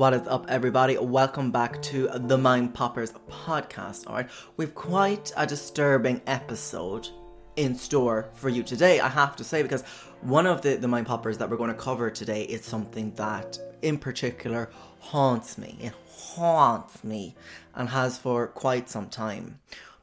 [0.00, 0.96] What is up, everybody?
[0.96, 4.06] Welcome back to the Mind Poppers podcast.
[4.06, 7.10] All right, we've quite a disturbing episode
[7.56, 9.82] in store for you today, I have to say, because
[10.22, 13.58] one of the, the Mind Poppers that we're going to cover today is something that,
[13.82, 15.76] in particular, haunts me.
[15.78, 17.36] It haunts me
[17.74, 19.60] and has for quite some time.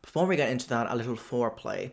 [0.08, 1.91] Before we get into that, a little foreplay.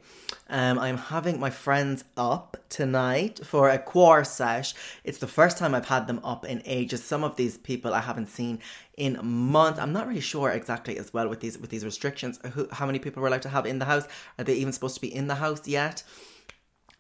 [0.49, 4.73] Um, I'm having my friends up tonight for a quar sesh.
[5.03, 7.03] It's the first time I've had them up in ages.
[7.03, 8.61] Some of these people I haven't seen
[8.97, 9.81] in months.
[9.81, 12.39] I'm not really sure exactly as well with these with these restrictions.
[12.53, 14.07] Who, how many people we're allowed to have in the house?
[14.39, 16.05] Are they even supposed to be in the house yet?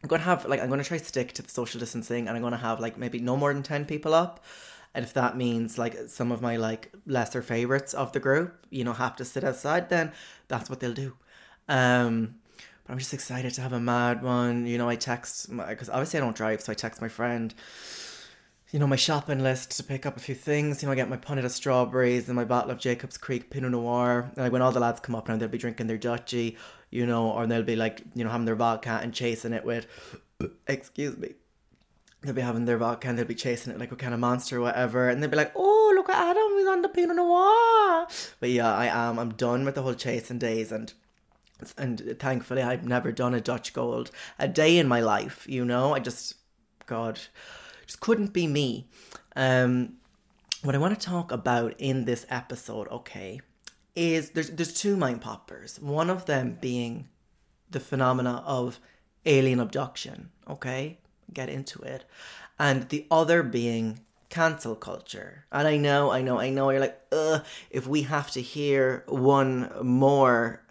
[0.03, 2.57] I'm gonna have like I'm gonna try stick to the social distancing, and I'm gonna
[2.57, 4.45] have like maybe no more than ten people up.
[4.95, 8.85] And if that means like some of my like lesser favorites of the group, you
[8.85, 10.13] know, have to sit outside, then
[10.49, 11.15] that's what they'll do.
[11.69, 12.37] Um,
[12.85, 14.67] but I'm just excited to have a mad one.
[14.67, 17.53] You know, I text because obviously I don't drive, so I text my friend.
[18.71, 20.83] You know, my shopping list to pick up a few things.
[20.83, 23.71] You know, I get my punnet of strawberries and my bottle of Jacob's Creek Pinot
[23.71, 24.31] Noir.
[24.31, 26.57] And like when all the lads come up now, they'll be drinking their Dutchy,
[26.91, 29.87] you know, or they'll be like, you know, having their vodka and chasing it with,
[30.67, 31.35] excuse me,
[32.25, 34.59] they'll be having their vodka and they'll be chasing it like a kind of monster
[34.59, 35.09] or whatever.
[35.09, 38.07] And they'll be like, oh, look at Adam, he's on the Pinot Noir.
[38.41, 39.19] But yeah, I am.
[39.19, 40.93] I'm done with the whole chasing days and
[41.79, 45.47] and thankfully I've never done a Dutch Gold a day in my life.
[45.49, 46.35] You know, I just,
[46.87, 47.21] God,
[47.87, 48.89] just couldn't be me.
[49.37, 49.95] Um,
[50.63, 53.41] what I want to talk about in this episode, okay,
[53.95, 55.79] is there's there's two mind poppers.
[55.81, 57.09] One of them being
[57.71, 58.81] the phenomena of
[59.27, 60.31] alien abduction.
[60.49, 60.99] Okay,
[61.33, 62.05] get into it,
[62.59, 65.45] and the other being cancel culture.
[65.53, 66.71] And I know, I know, I know.
[66.71, 67.45] You're like, ugh.
[67.71, 70.63] If we have to hear one more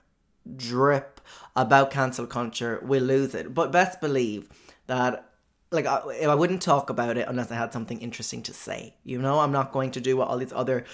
[0.56, 1.22] drip
[1.56, 3.54] about cancel culture, we'll lose it.
[3.54, 4.50] But best believe
[4.88, 5.30] that
[5.72, 8.96] like I, I wouldn't talk about it unless I had something interesting to say.
[9.04, 10.86] You know, I'm not going to do what all these other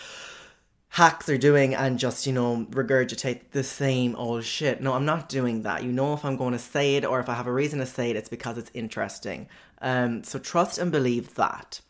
[0.89, 4.81] hacks are doing and just you know regurgitate the same old shit.
[4.81, 5.83] No, I'm not doing that.
[5.83, 7.85] You know, if I'm going to say it or if I have a reason to
[7.85, 9.47] say it, it's because it's interesting.
[9.81, 11.81] Um, so trust and believe that.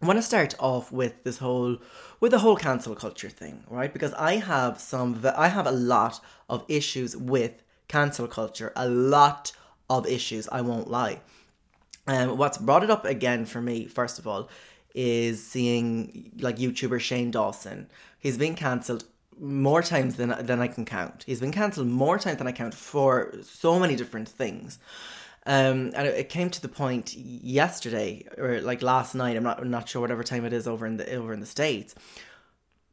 [0.00, 1.78] I want to start off with this whole
[2.20, 3.92] with the whole cancel culture thing, right?
[3.92, 9.52] Because I have some I have a lot of issues with cancel culture, a lot
[9.88, 11.20] of issues, I won't lie.
[12.06, 14.48] Um, what's brought it up again for me, first of all,
[14.94, 17.88] is seeing like YouTuber Shane Dawson.
[18.22, 19.04] He's been cancelled
[19.36, 21.24] more times than than I can count.
[21.26, 24.78] He's been cancelled more times than I count for so many different things.
[25.44, 29.36] Um, and it, came to the point yesterday or like last night.
[29.36, 31.46] I'm not I'm not sure whatever time it is over in the over in the
[31.46, 31.96] states.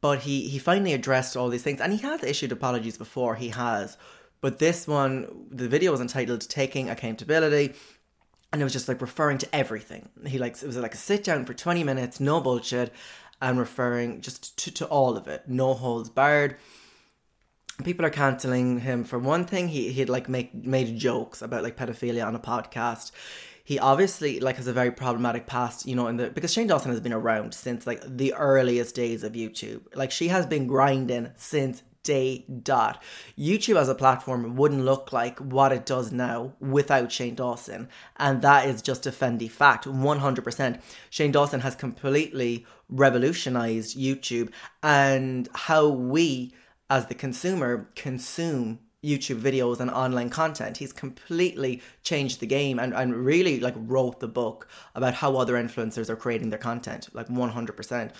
[0.00, 3.36] But he he finally addressed all these things, and he has issued apologies before.
[3.36, 3.96] He has,
[4.40, 7.74] but this one, the video was entitled "Taking Accountability."
[8.52, 10.08] And it was just like referring to everything.
[10.26, 12.92] He likes it was like a sit down for 20 minutes, no bullshit,
[13.40, 16.56] and referring just to, to all of it, no holds barred.
[17.84, 19.68] People are canceling him for one thing.
[19.68, 23.10] He he'd like make made jokes about like pedophilia on a podcast.
[23.64, 26.90] He obviously like has a very problematic past you know in the because shane dawson
[26.90, 29.82] has been around since like the earliest days of youtube.
[29.94, 33.02] Like she has been grinding since day dot
[33.38, 38.42] youtube as a platform wouldn't look like what it does now without shane dawson and
[38.42, 40.80] that is just a fendi fact 100%
[41.10, 44.50] shane dawson has completely revolutionized youtube
[44.82, 46.52] and how we
[46.88, 50.76] as the consumer consume YouTube videos and online content.
[50.76, 55.54] He's completely changed the game and, and really like wrote the book about how other
[55.54, 58.12] influencers are creating their content, like 100%.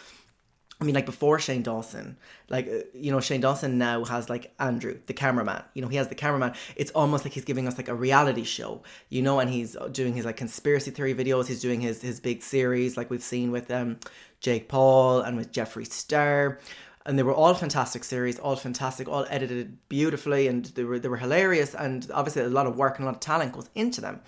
[0.80, 2.16] I mean, like before Shane Dawson,
[2.48, 5.62] like, uh, you know, Shane Dawson now has like Andrew, the cameraman.
[5.74, 6.54] You know, he has the cameraman.
[6.74, 10.14] It's almost like he's giving us like a reality show, you know, and he's doing
[10.14, 11.46] his like conspiracy theory videos.
[11.46, 13.98] He's doing his, his big series, like we've seen with um,
[14.40, 16.58] Jake Paul and with Jeffree Star
[17.06, 21.08] and they were all fantastic series, all fantastic, all edited beautifully, and they were they
[21.08, 24.00] were hilarious, and obviously a lot of work and a lot of talent goes into
[24.00, 24.20] them.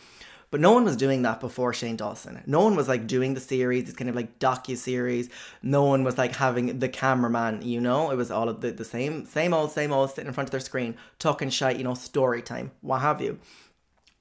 [0.52, 2.42] But no one was doing that before Shane Dawson.
[2.46, 5.30] No one was like doing the series, it's kind of like docu series.
[5.62, 8.10] No one was like having the cameraman, you know.
[8.10, 10.50] It was all of the, the same, same old, same old, sitting in front of
[10.50, 13.38] their screen, talking shit, you know, story time, what have you.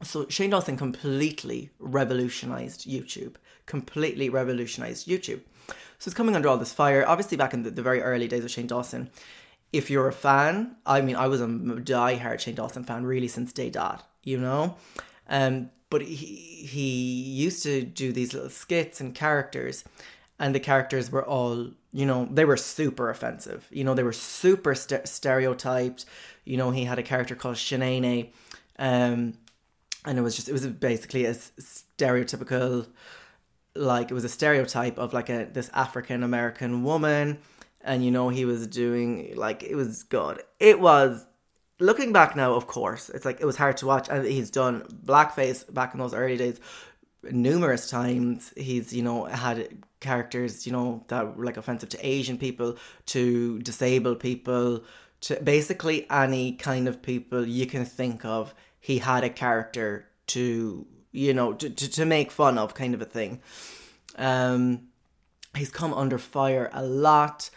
[0.04, 3.36] So Shane Dawson completely revolutionized YouTube.
[3.66, 5.42] Completely revolutionized YouTube.
[5.68, 7.06] So it's coming under all this fire.
[7.06, 9.10] Obviously, back in the, the very early days of Shane Dawson,
[9.74, 13.52] if you're a fan, I mean, I was a die-hard Shane Dawson fan really since
[13.52, 14.78] day dot, you know?
[15.28, 19.84] Um, but he, he used to do these little skits and characters,
[20.40, 23.68] and the characters were all, you know, they were super offensive.
[23.70, 26.06] You know, they were super st- stereotyped.
[26.46, 28.32] You know, he had a character called Shanae,
[28.80, 29.34] um,
[30.06, 32.88] and it was just, it was basically a stereotypical,
[33.76, 37.38] like, it was a stereotype of like a this African American woman
[37.84, 41.26] and you know he was doing like it was god It was
[41.82, 44.84] looking back now, of course, it's like it was hard to watch, and he's done
[45.06, 46.60] blackface back in those early days
[47.24, 48.54] numerous times.
[48.56, 53.60] He's you know had characters you know that were like offensive to Asian people, to
[53.60, 54.84] disabled people,
[55.22, 58.54] to basically any kind of people you can think of.
[58.80, 63.02] He had a character to you know to, to, to make fun of, kind of
[63.02, 63.42] a thing.
[64.18, 64.88] Um,
[65.56, 67.50] he's come under fire a lot.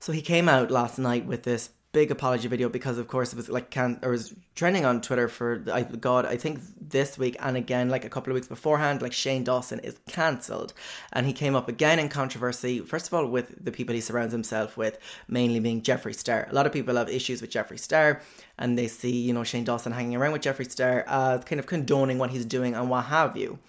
[0.00, 3.36] So he came out last night with this big apology video because of course it
[3.36, 7.36] was like can or was trending on Twitter for I god I think this week
[7.38, 10.74] and again like a couple of weeks beforehand like Shane Dawson is cancelled.
[11.12, 14.32] And he came up again in controversy first of all with the people he surrounds
[14.32, 14.98] himself with
[15.28, 16.48] mainly being Jeffree Star.
[16.50, 18.20] A lot of people have issues with Jeffree Star
[18.58, 21.66] and they see you know Shane Dawson hanging around with Jeffree Star as kind of
[21.66, 23.60] condoning what he's doing and what have you.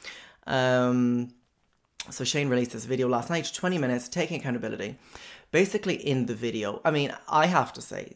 [0.48, 1.30] Um
[2.10, 4.98] so Shane released this video last night 20 minutes taking accountability
[5.52, 8.16] basically in the video, I mean, I have to say,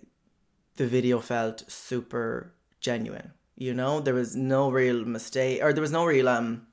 [0.75, 3.33] the video felt super genuine.
[3.55, 6.67] You know, there was no real mistake, or there was no real um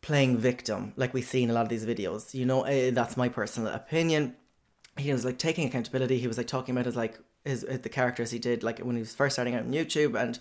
[0.00, 2.32] playing victim like we see in a lot of these videos.
[2.32, 4.36] You know, uh, that's my personal opinion.
[4.96, 6.18] He was like taking accountability.
[6.18, 8.96] He was like talking about his like his, his the characters he did like when
[8.96, 10.38] he was first starting out on YouTube and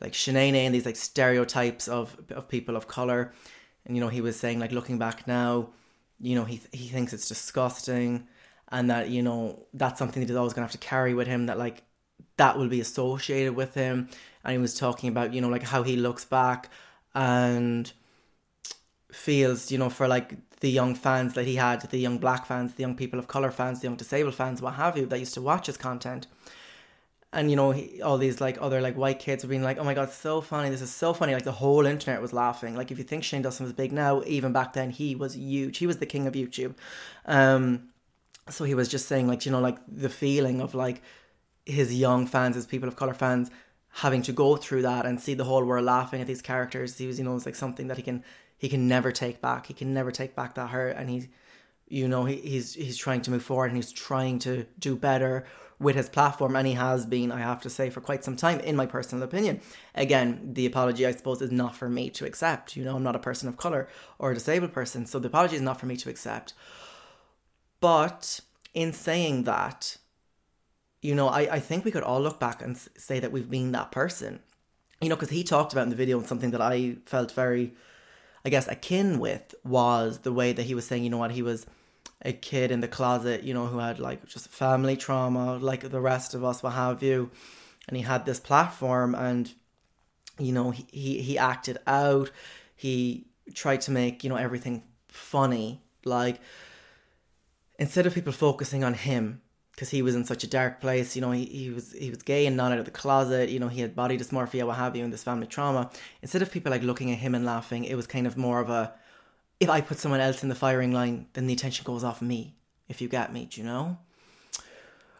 [0.00, 3.32] like Shanae and these like stereotypes of of people of color.
[3.84, 5.68] And you know, he was saying like looking back now,
[6.22, 8.28] you know, he he thinks it's disgusting,
[8.70, 11.46] and that you know that's something that he's always gonna have to carry with him.
[11.46, 11.82] That like
[12.36, 14.08] that will be associated with him.
[14.44, 16.70] And he was talking about you know like how he looks back
[17.14, 17.92] and
[19.12, 22.74] feels you know for like the young fans that he had, the young black fans,
[22.74, 25.34] the young people of color fans, the young disabled fans, what have you, that used
[25.34, 26.28] to watch his content
[27.32, 29.84] and you know he, all these like other like white kids were being like oh
[29.84, 30.70] my god so funny.
[30.70, 31.34] This is so funny.
[31.34, 32.76] Like the whole internet was laughing.
[32.76, 35.78] Like if you think Shane Dawson was big now even back then he was huge.
[35.78, 36.74] He was the king of YouTube.
[37.26, 37.88] Um
[38.48, 41.02] so he was just saying like you know like the feeling of like
[41.64, 43.50] his young fans his people of color fans
[43.96, 46.98] having to go through that and see the whole world laughing at these characters.
[46.98, 48.24] He was you know it's like something that he can
[48.58, 49.66] he can never take back.
[49.66, 50.96] He can never take back that hurt.
[50.96, 51.28] And he
[51.88, 55.46] you know he, he's he's trying to move forward and he's trying to do better
[55.82, 58.60] with his platform, and he has been, I have to say, for quite some time,
[58.60, 59.60] in my personal opinion.
[59.94, 62.76] Again, the apology, I suppose, is not for me to accept.
[62.76, 63.88] You know, I'm not a person of color
[64.18, 66.54] or a disabled person, so the apology is not for me to accept.
[67.80, 68.40] But
[68.74, 69.96] in saying that,
[71.02, 73.72] you know, I, I think we could all look back and say that we've been
[73.72, 74.40] that person.
[75.00, 77.74] You know, because he talked about in the video and something that I felt very,
[78.44, 81.42] I guess, akin with was the way that he was saying, you know what, he
[81.42, 81.66] was
[82.24, 86.00] a kid in the closet, you know, who had like just family trauma, like the
[86.00, 87.30] rest of us, what have you.
[87.88, 89.52] And he had this platform and,
[90.38, 92.30] you know, he, he, he acted out.
[92.76, 95.82] He tried to make, you know, everything funny.
[96.04, 96.40] Like,
[97.78, 101.22] instead of people focusing on him, because he was in such a dark place, you
[101.22, 103.68] know, he, he was he was gay and not out of the closet, you know,
[103.68, 105.90] he had body dysmorphia, what have you, and this family trauma.
[106.20, 108.68] Instead of people like looking at him and laughing, it was kind of more of
[108.70, 108.94] a
[109.62, 112.56] if I put someone else in the firing line, then the attention goes off me,
[112.88, 113.98] if you get me, do you know?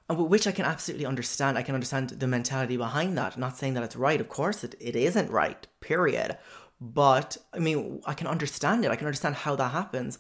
[0.08, 1.56] And which I can absolutely understand.
[1.56, 3.34] I can understand the mentality behind that.
[3.34, 4.20] I'm not saying that it's right.
[4.20, 6.36] Of course, it, it isn't right, period.
[6.80, 8.90] But, I mean, I can understand it.
[8.90, 10.18] I can understand how that happens.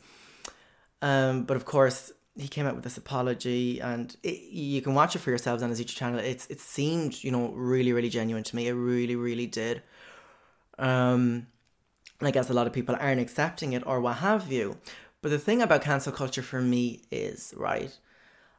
[1.02, 5.16] Um, but of course, he came out with this apology, and it, you can watch
[5.16, 6.20] it for yourselves on his YouTube channel.
[6.20, 8.68] It's it seemed, you know, really, really genuine to me.
[8.68, 9.82] It really, really did.
[10.78, 11.48] Um,
[12.26, 14.78] I guess a lot of people aren't accepting it or what have you.
[15.20, 17.96] But the thing about cancel culture for me is, right,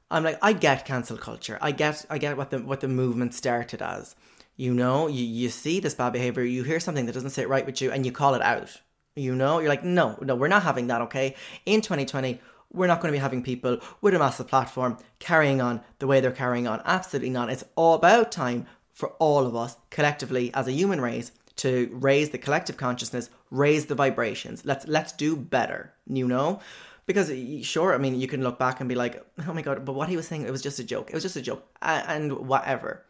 [0.09, 1.57] I'm like, I get cancel culture.
[1.61, 4.15] I get I get what the what the movement started as.
[4.55, 7.65] You know, you, you see this bad behavior, you hear something that doesn't sit right
[7.65, 8.81] with you and you call it out.
[9.15, 11.35] You know, you're like, no, no, we're not having that, okay?
[11.65, 12.39] In 2020,
[12.71, 16.19] we're not going to be having people with a massive platform carrying on the way
[16.19, 16.81] they're carrying on.
[16.85, 17.49] Absolutely not.
[17.49, 22.31] It's all about time for all of us collectively as a human race to raise
[22.31, 24.65] the collective consciousness, raise the vibrations.
[24.65, 26.59] Let's let's do better, you know?
[27.05, 27.31] Because
[27.65, 30.09] sure, I mean, you can look back and be like, "Oh my god," but what
[30.09, 31.09] he was saying, it was just a joke.
[31.09, 33.05] It was just a joke, and whatever.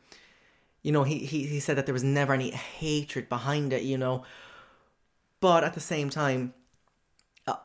[0.81, 3.83] You know, he he he said that there was never any hatred behind it.
[3.83, 4.25] You know,
[5.39, 6.53] but at the same time,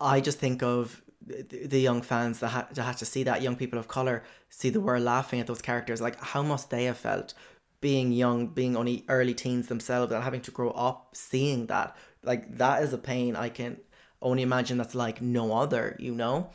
[0.00, 3.56] I just think of the young fans that had, that had to see that young
[3.56, 6.96] people of color see the world laughing at those characters like how must they have
[6.96, 7.34] felt
[7.82, 12.56] being young being only early teens themselves and having to grow up seeing that like
[12.56, 13.76] that is a pain i can
[14.20, 16.50] only imagine that's like no other you know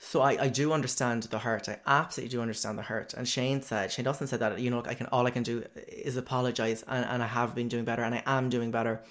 [0.00, 1.68] so I, I do understand the hurt.
[1.68, 3.14] I absolutely do understand the hurt.
[3.14, 5.64] And Shane said, Shane Dawson said that, you know, I can all I can do
[5.88, 9.02] is apologize and, and I have been doing better and I am doing better.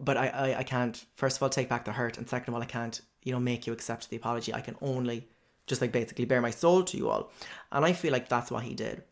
[0.00, 2.54] But I, I, I can't first of all take back the hurt and second of
[2.54, 4.52] all I can't you know, make you accept the apology.
[4.52, 5.28] I can only
[5.66, 7.30] just like basically bare my soul to you all.
[7.70, 9.02] And I feel like that's what he did.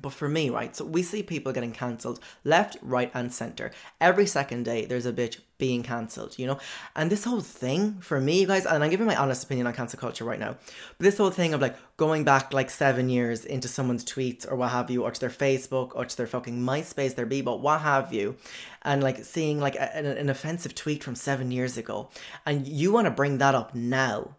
[0.00, 3.72] But for me, right, so we see people getting cancelled left, right, and centre.
[4.00, 6.58] Every second day, there's a bitch being cancelled, you know?
[6.96, 9.74] And this whole thing, for me, you guys, and I'm giving my honest opinion on
[9.74, 10.56] cancel culture right now,
[10.96, 14.56] but this whole thing of like going back like seven years into someone's tweets or
[14.56, 17.82] what have you, or to their Facebook, or to their fucking MySpace, their Bebo, what
[17.82, 18.36] have you,
[18.82, 22.08] and like seeing like a, an, an offensive tweet from seven years ago,
[22.46, 24.36] and you want to bring that up now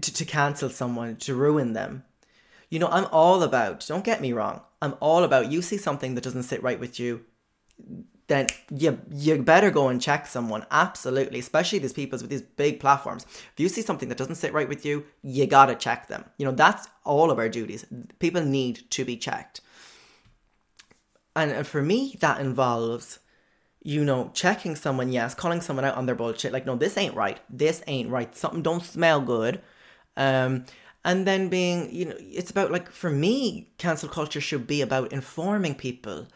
[0.00, 2.04] to, to cancel someone, to ruin them
[2.70, 6.14] you know, I'm all about, don't get me wrong, I'm all about you see something
[6.14, 7.24] that doesn't sit right with you,
[8.30, 10.64] then you you better go and check someone.
[10.70, 13.26] Absolutely, especially these people with these big platforms.
[13.52, 16.24] If you see something that doesn't sit right with you, you gotta check them.
[16.38, 17.84] You know, that's all of our duties.
[18.20, 19.62] People need to be checked.
[21.34, 23.18] And for me, that involves,
[23.82, 26.52] you know, checking someone, yes, calling someone out on their bullshit.
[26.52, 27.40] Like, no, this ain't right.
[27.50, 28.36] This ain't right.
[28.36, 29.60] Something don't smell good.
[30.16, 30.66] Um,
[31.04, 35.12] and then being you know it's about like for me cancel culture should be about
[35.12, 36.26] informing people.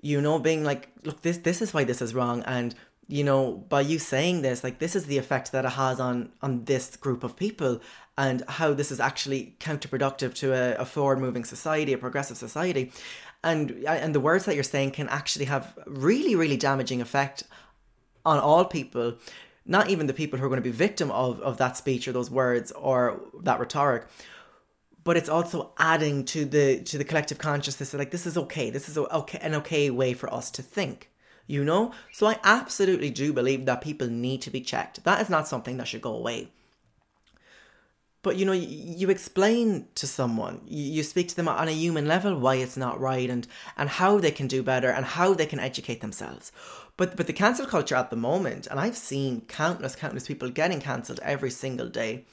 [0.00, 2.42] You know being like look this this is why this is wrong.
[2.42, 2.74] And
[3.06, 6.30] you know by you saying this like this is the effect that it has on
[6.42, 7.80] on this group of people
[8.18, 12.92] and how this is actually counterproductive to a, a forward moving society a progressive society.
[13.42, 17.44] And uh, and the words that you're saying can actually have really really damaging effect
[18.26, 19.14] on all people
[19.68, 22.12] not even the people who are going to be victim of, of that speech or
[22.12, 24.06] those words or that rhetoric
[25.04, 28.88] but it's also adding to the to the collective consciousness like this is okay this
[28.88, 31.10] is okay an okay way for us to think
[31.48, 31.92] you know?
[32.12, 35.02] So i absolutely do believe that people need to be checked.
[35.02, 36.52] That is not something that should go away.
[38.22, 41.72] But you know you, you explain to someone you, you speak to them on a
[41.72, 43.46] human level why it's not right and
[43.76, 46.52] and how they can do better and how they can educate themselves
[46.98, 50.80] but but the cancel culture at the moment, and I've seen countless, countless people getting
[50.80, 52.26] cancelled every single day.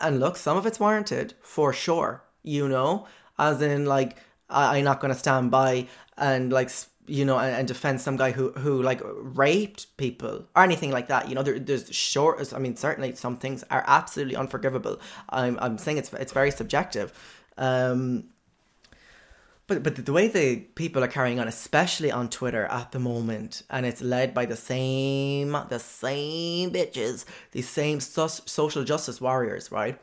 [0.00, 2.22] And look, some of it's warranted for sure.
[2.44, 3.06] You know,
[3.38, 6.70] as in like I, am not going to stand by and like
[7.06, 11.08] you know and, and, defend some guy who who like raped people or anything like
[11.08, 11.28] that.
[11.30, 12.52] You know, there, there's short.
[12.52, 15.00] I mean, certainly some things are absolutely unforgivable.
[15.30, 17.12] I'm I'm saying it's it's very subjective.
[17.56, 18.24] Um,
[19.66, 23.62] but but the way the people are carrying on, especially on Twitter at the moment,
[23.68, 29.72] and it's led by the same the same bitches, these same so- social justice warriors,
[29.72, 30.00] right?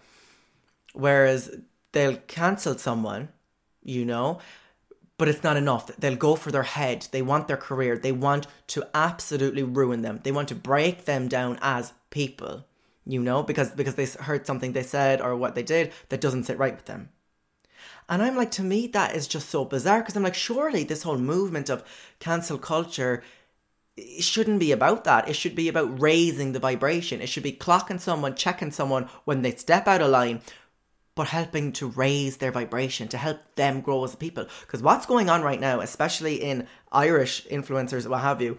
[0.94, 1.56] Whereas
[1.94, 3.30] they'll cancel someone,
[3.84, 4.40] you know,
[5.18, 5.88] but it's not enough.
[5.98, 7.08] They'll go for their head.
[7.12, 7.98] They want their career.
[7.98, 10.20] They want to absolutely ruin them.
[10.24, 12.66] They want to break them down as people,
[13.06, 16.44] you know, because because they heard something they said or what they did that doesn't
[16.44, 17.10] sit right with them.
[18.10, 21.04] And I'm like, to me, that is just so bizarre because I'm like, surely this
[21.04, 21.84] whole movement of
[22.20, 23.24] cancel culture
[24.20, 25.30] shouldn't be about that.
[25.30, 27.22] It should be about raising the vibration.
[27.22, 30.42] It should be clocking someone, checking someone when they step out of line,
[31.16, 34.48] but helping to raise their vibration, to help them grow as a people.
[34.62, 38.58] Because what's going on right now, especially in Irish influencers, what have you,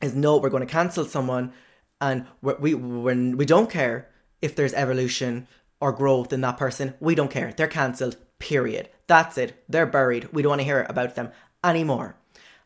[0.00, 1.52] is no, we're going to cancel someone
[2.00, 4.08] and we, we, we don't care
[4.42, 5.46] if there's evolution
[5.80, 6.94] or growth in that person.
[7.00, 7.52] We don't care.
[7.56, 8.16] They're cancelled.
[8.38, 8.88] Period.
[9.06, 9.62] That's it.
[9.68, 10.32] They're buried.
[10.32, 11.30] We don't want to hear about them
[11.64, 12.16] anymore.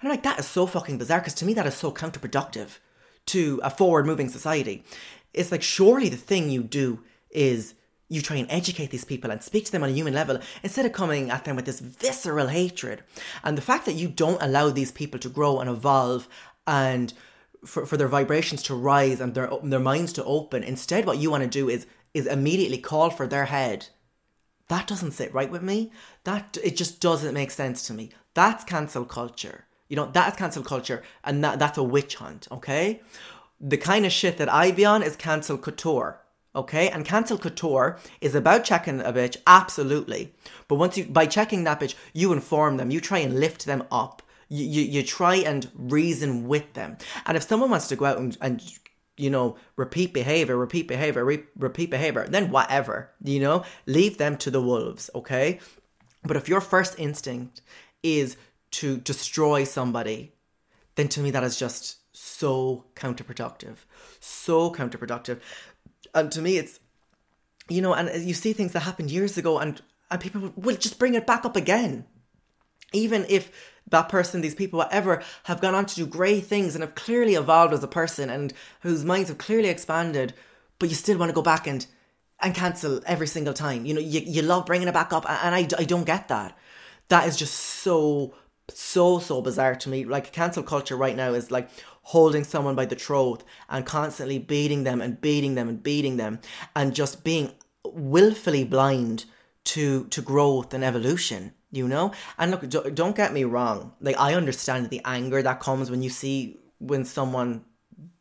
[0.01, 2.79] And I'm like, that is so fucking bizarre because to me that is so counterproductive
[3.27, 4.85] to a forward moving society.
[5.35, 7.01] It's like, surely the thing you do
[7.31, 7.75] is
[8.09, 10.85] you try and educate these people and speak to them on a human level instead
[10.85, 13.03] of coming at them with this visceral hatred.
[13.45, 16.29] And the fact that you don't allow these people to grow and evolve
[16.67, 17.13] and
[17.65, 21.31] for, for their vibrations to rise and their their minds to open, instead what you
[21.31, 23.87] want to do is is immediately call for their head
[24.71, 25.91] that doesn't sit right with me.
[26.23, 28.11] That it just doesn't make sense to me.
[28.35, 29.67] That's cancel culture.
[29.89, 33.03] You know, that's cancel culture and that, that's a witch hunt, okay?
[33.61, 36.21] The kind of shit that I be on is cancel couture.
[36.55, 40.35] Okay, and cancel couture is about checking a bitch, absolutely.
[40.67, 43.85] But once you by checking that bitch, you inform them, you try and lift them
[43.93, 46.99] up, you, you, you try and reason with them.
[47.27, 48.61] And if someone wants to go out and, and
[49.21, 54.37] you know, repeat behavior, repeat behavior, re- repeat behavior, then whatever, you know, leave them
[54.39, 55.61] to the wolves, okay?
[56.23, 57.61] But if your first instinct
[58.03, 58.37] is
[58.73, 60.33] to destroy somebody,
[60.97, 63.77] then to me that is just so counterproductive.
[64.21, 65.41] So counterproductive.
[66.15, 66.81] And to me, it's,
[67.69, 70.99] you know, and you see things that happened years ago and, and people will just
[70.99, 72.05] bring it back up again.
[72.93, 73.51] Even if
[73.89, 77.35] that person, these people, whatever, have gone on to do great things and have clearly
[77.35, 80.35] evolved as a person and whose minds have clearly expanded,
[80.79, 81.87] but you still want to go back and
[82.43, 83.85] and cancel every single time.
[83.85, 86.57] You know, you, you love bringing it back up, and I, I don't get that.
[87.09, 88.35] That is just so,
[88.71, 90.05] so, so bizarre to me.
[90.05, 91.69] Like, cancel culture right now is like
[92.03, 96.41] holding someone by the throat and constantly beating them and beating them and beating them
[96.75, 97.53] and just being
[97.85, 99.25] willfully blind
[99.63, 104.35] to to growth and evolution you know and look don't get me wrong like i
[104.35, 107.65] understand the anger that comes when you see when someone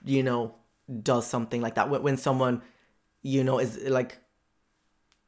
[0.06, 0.54] you know
[1.02, 2.62] does something like that when someone
[3.22, 4.18] you know is like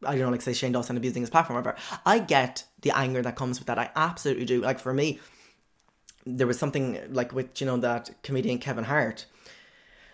[0.03, 1.77] I don't know, like say Shane Dawson abusing his platform, whatever.
[2.05, 3.77] I get the anger that comes with that.
[3.77, 4.61] I absolutely do.
[4.61, 5.19] Like for me,
[6.25, 9.25] there was something like with you know that comedian Kevin Hart,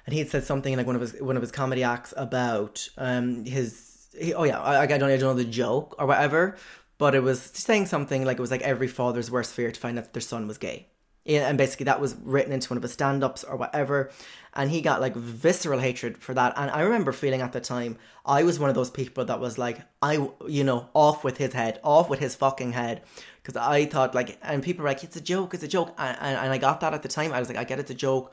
[0.06, 2.14] and he had said something in like one of his one of his comedy acts
[2.18, 6.06] about um his he, oh yeah I, I don't I don't know the joke or
[6.06, 6.58] whatever,
[6.98, 9.98] but it was saying something like it was like every father's worst fear to find
[9.98, 10.88] out that their son was gay.
[11.28, 14.12] And basically, that was written into one of his stand ups or whatever.
[14.54, 16.54] And he got like visceral hatred for that.
[16.56, 19.58] And I remember feeling at the time, I was one of those people that was
[19.58, 23.02] like, I, you know, off with his head, off with his fucking head.
[23.44, 25.94] Because I thought, like, and people were like, it's a joke, it's a joke.
[25.98, 27.34] And, and, and I got that at the time.
[27.34, 28.32] I was like, I get it's a joke.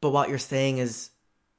[0.00, 1.10] But what you're saying is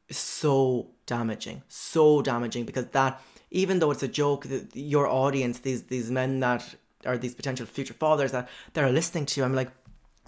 [0.09, 6.11] so damaging, so damaging because that even though it's a joke, your audience, these these
[6.11, 6.75] men that
[7.05, 9.71] are these potential future fathers that they're listening to, I'm like,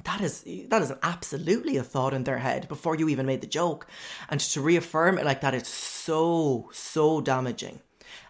[0.03, 3.47] that is that is absolutely a thought in their head before you even made the
[3.47, 3.87] joke,
[4.29, 7.81] and to reaffirm it like that, it's so so damaging.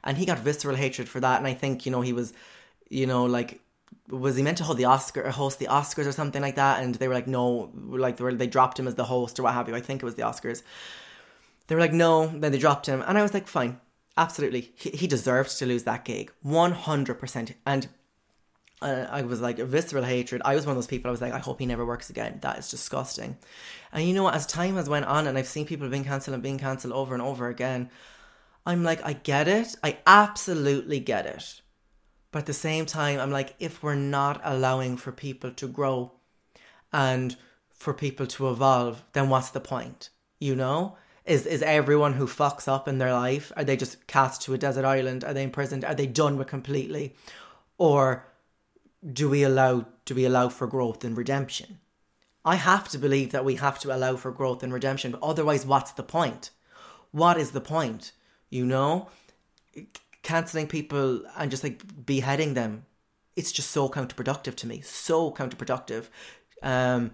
[0.03, 2.33] And he got visceral hatred for that, and I think you know he was,
[2.89, 3.61] you know, like
[4.09, 6.83] was he meant to hold the Oscar host the Oscars or something like that?
[6.83, 9.43] And they were like, no, like they, were, they dropped him as the host or
[9.43, 9.75] what have you.
[9.75, 10.63] I think it was the Oscars.
[11.67, 12.27] They were like, no.
[12.27, 13.79] Then they dropped him, and I was like, fine,
[14.17, 17.53] absolutely, he, he deserved to lose that gig, one hundred percent.
[17.65, 17.87] And
[18.81, 20.41] uh, I was like visceral hatred.
[20.43, 21.09] I was one of those people.
[21.09, 22.39] I was like, I hope he never works again.
[22.41, 23.37] That is disgusting.
[23.91, 26.43] And you know, as time has went on, and I've seen people being cancelled and
[26.43, 27.89] being cancelled over and over again,
[28.65, 29.75] I'm like, I get it.
[29.83, 31.61] I absolutely get it.
[32.31, 36.13] But at the same time, I'm like, if we're not allowing for people to grow
[36.93, 37.35] and
[37.73, 40.09] for people to evolve, then what's the point?
[40.39, 40.97] You know?
[41.25, 44.57] Is is everyone who fucks up in their life, are they just cast to a
[44.57, 45.23] desert island?
[45.23, 45.85] Are they imprisoned?
[45.85, 47.15] Are they done with completely?
[47.77, 48.25] Or
[49.13, 51.79] do we allow do we allow for growth and redemption?
[52.43, 55.65] I have to believe that we have to allow for growth and redemption, but otherwise
[55.65, 56.49] what's the point?
[57.11, 58.13] What is the point?
[58.49, 59.09] You know?
[60.23, 62.85] Cancelling people and just like beheading them.
[63.35, 64.81] It's just so counterproductive to me.
[64.81, 66.07] So counterproductive.
[66.63, 67.11] Um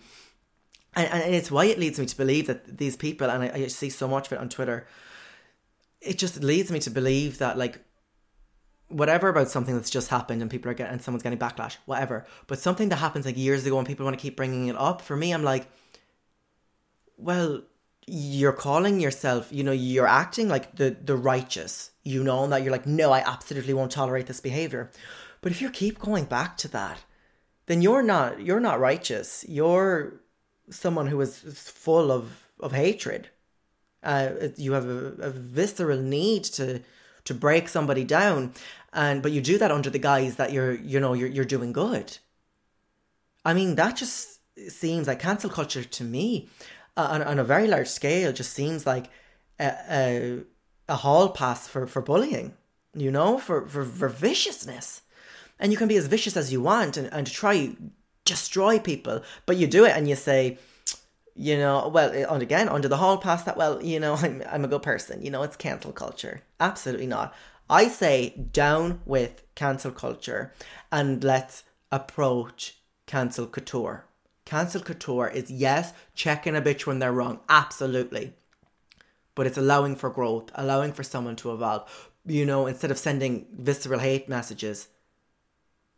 [0.97, 3.67] and, and it's why it leads me to believe that these people and I, I
[3.67, 4.87] see so much of it on Twitter,
[6.01, 7.79] it just leads me to believe that like
[8.89, 12.25] whatever about something that's just happened and people are getting and someone's getting backlash, whatever.
[12.47, 15.01] But something that happens like years ago and people want to keep bringing it up.
[15.01, 15.67] For me, I'm like,
[17.17, 17.63] well,
[18.05, 22.63] you're calling yourself, you know, you're acting like the the righteous, you know, and that
[22.63, 24.91] you're like, no, I absolutely won't tolerate this behavior.
[25.41, 27.03] But if you keep going back to that,
[27.65, 29.43] then you're not you're not righteous.
[29.47, 30.21] You're
[30.69, 33.29] someone who is full of of hatred.
[34.03, 36.81] Uh, you have a, a visceral need to
[37.25, 38.53] to break somebody down.
[38.93, 41.73] And but you do that under the guise that you're you know you're you're doing
[41.73, 42.17] good.
[43.45, 46.49] I mean that just seems like cancel culture to me
[46.95, 49.05] uh, on, on a very large scale just seems like
[49.59, 50.39] a, a,
[50.89, 52.53] a hall pass for for bullying
[52.95, 55.01] you know for, for for viciousness.
[55.59, 57.75] And you can be as vicious as you want and, and try
[58.27, 60.57] destroy people but you do it and you say
[61.37, 64.65] you know, well, and again, under the hall pass that, well, you know, I'm, I'm
[64.65, 66.41] a good person, you know, it's cancel culture.
[66.59, 67.33] Absolutely not.
[67.69, 70.53] I say down with cancel culture
[70.91, 74.05] and let's approach cancel couture.
[74.45, 78.33] Cancel couture is yes, checking a bitch when they're wrong, absolutely.
[79.35, 82.11] But it's allowing for growth, allowing for someone to evolve.
[82.25, 84.87] You know, instead of sending visceral hate messages,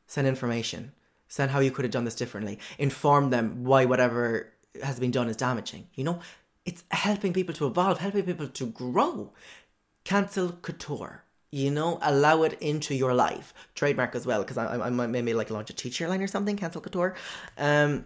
[0.08, 0.92] send information.
[1.30, 2.60] Send how you could have done this differently.
[2.78, 4.52] Inform them why whatever
[4.84, 5.88] has been done is damaging.
[5.96, 6.20] You know,
[6.66, 9.32] it's helping people to evolve, helping people to grow.
[10.04, 11.24] Cancel couture.
[11.52, 13.54] You know, allow it into your life.
[13.74, 16.28] Trademark as well, because I, I, I might maybe like launch a teacher line or
[16.28, 17.16] something, cancel couture.
[17.58, 18.06] Um,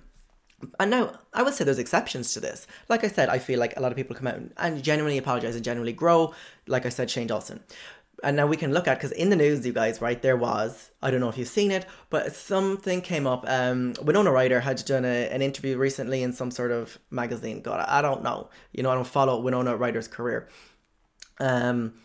[0.79, 2.67] and now, I would say there's exceptions to this.
[2.88, 5.55] Like I said, I feel like a lot of people come out and genuinely apologize
[5.55, 6.33] and genuinely grow.
[6.67, 7.62] Like I said, Shane Dawson.
[8.23, 10.21] And now we can look at because in the news, you guys, right?
[10.21, 13.43] There was I don't know if you've seen it, but something came up.
[13.47, 17.62] Um, Winona Ryder had done a, an interview recently in some sort of magazine.
[17.62, 18.49] God, I don't know.
[18.71, 20.47] You know, I don't follow Winona Ryder's career.
[21.39, 21.95] Um,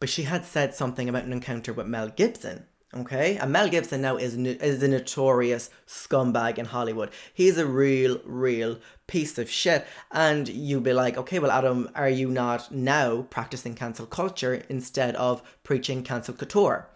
[0.00, 2.66] but she had said something about an encounter with Mel Gibson.
[2.94, 7.10] Okay, and Mel Gibson now is is a notorious scumbag in Hollywood.
[7.34, 9.86] He's a real, real piece of shit.
[10.10, 15.16] And you'd be like, okay, well, Adam, are you not now practicing cancel culture instead
[15.16, 16.88] of preaching cancel couture?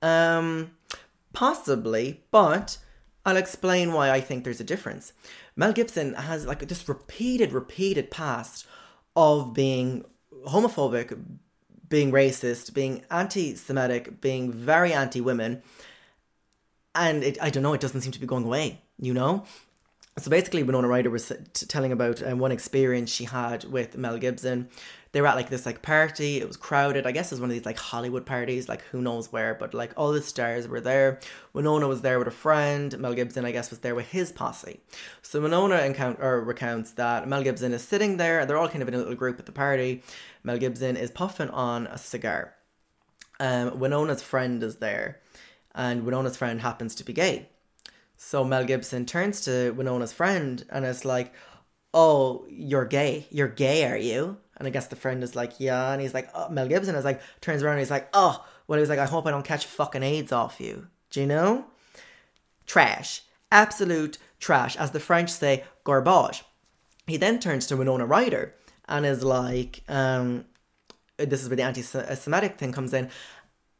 [0.00, 0.70] Um,
[1.34, 2.78] possibly, but
[3.26, 5.12] I'll explain why I think there's a difference.
[5.56, 8.66] Mel Gibson has like this repeated, repeated past
[9.14, 10.04] of being
[10.46, 11.18] homophobic,
[11.94, 15.62] being racist, being anti Semitic, being very anti women.
[16.92, 19.44] And it, I don't know, it doesn't seem to be going away, you know?
[20.18, 21.30] So basically, Winona Ryder was
[21.68, 24.70] telling about um, one experience she had with Mel Gibson.
[25.14, 26.40] They were at like this like party.
[26.40, 27.06] It was crowded.
[27.06, 29.54] I guess it was one of these like Hollywood parties, like who knows where.
[29.54, 31.20] But like all the stars were there.
[31.52, 32.98] Winona was there with a friend.
[32.98, 34.80] Mel Gibson, I guess, was there with his posse.
[35.22, 38.44] So Winona encount- or recounts that Mel Gibson is sitting there.
[38.44, 40.02] They're all kind of in a little group at the party,
[40.42, 42.54] Mel Gibson is puffing on a cigar.
[43.38, 45.20] Um, Winona's friend is there,
[45.76, 47.50] and Winona's friend happens to be gay.
[48.16, 51.32] So Mel Gibson turns to Winona's friend and is like,
[51.96, 53.28] Oh, you're gay.
[53.30, 54.38] You're gay, are you?
[54.56, 55.92] And I guess the friend is like, Yeah.
[55.92, 56.48] And he's like, oh.
[56.48, 59.26] Mel Gibson is like, turns around and he's like, Oh, well, he's like, I hope
[59.26, 60.86] I don't catch fucking AIDS off you.
[61.10, 61.66] Do you know?
[62.66, 63.22] Trash.
[63.52, 64.76] Absolute trash.
[64.76, 66.44] As the French say, garbage.
[67.06, 68.54] He then turns to Winona Ryder
[68.88, 70.44] and is like, um,
[71.16, 73.10] this is where the anti-Semitic thing comes in,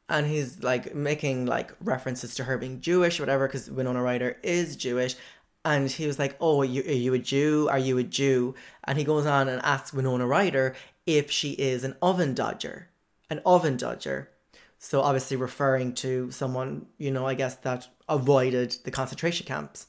[0.09, 4.37] and he's like making like references to her being Jewish or whatever, because Winona Ryder
[4.43, 5.17] is Jewish,
[5.65, 7.69] and he was like, "Oh, are you, are you a Jew?
[7.71, 10.75] Are you a Jew?" And he goes on and asks Winona Ryder
[11.07, 12.89] if she is an oven dodger,
[13.31, 14.31] an oven dodger.
[14.79, 19.87] So obviously referring to someone, you know, I guess that avoided the concentration camps,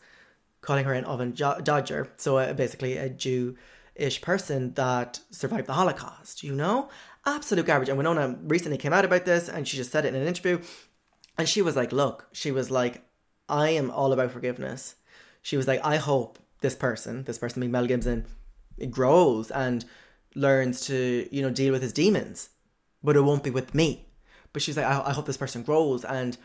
[0.62, 2.10] calling her an oven dodger.
[2.18, 3.58] So uh, basically a Jew
[3.96, 6.90] ish person that survived the Holocaust, you know?
[7.26, 7.90] Absolute garbage.
[7.90, 10.62] And Winona recently came out about this and she just said it in an interview.
[11.38, 13.04] And she was like, look, she was like,
[13.50, 14.96] I am all about forgiveness.
[15.46, 18.26] She was like, I hope this person, this person being Mel Gibson,
[18.90, 19.86] grows and
[20.34, 22.50] learns to, you know, deal with his demons.
[23.04, 24.08] But it won't be with me.
[24.54, 26.36] But she's like, I, I hope this person grows and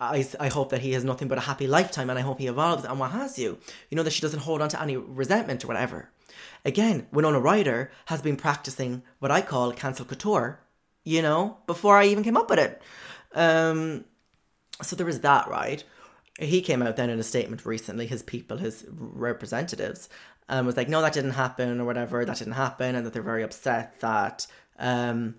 [0.00, 2.48] I, I hope that he has nothing but a happy lifetime and I hope he
[2.48, 3.58] evolves and what has you.
[3.90, 6.10] You know, that she doesn't hold on to any resentment or whatever.
[6.64, 10.58] Again, Winona Ryder has been practicing what I call cancel couture,
[11.04, 12.82] you know, before I even came up with it.
[13.36, 14.04] Um,
[14.82, 15.84] so there was that, right?
[16.38, 20.08] He came out then in a statement recently, his people, his representatives,
[20.48, 23.22] um, was like, no, that didn't happen or whatever, that didn't happen, and that they're
[23.22, 24.46] very upset that
[24.78, 25.34] um,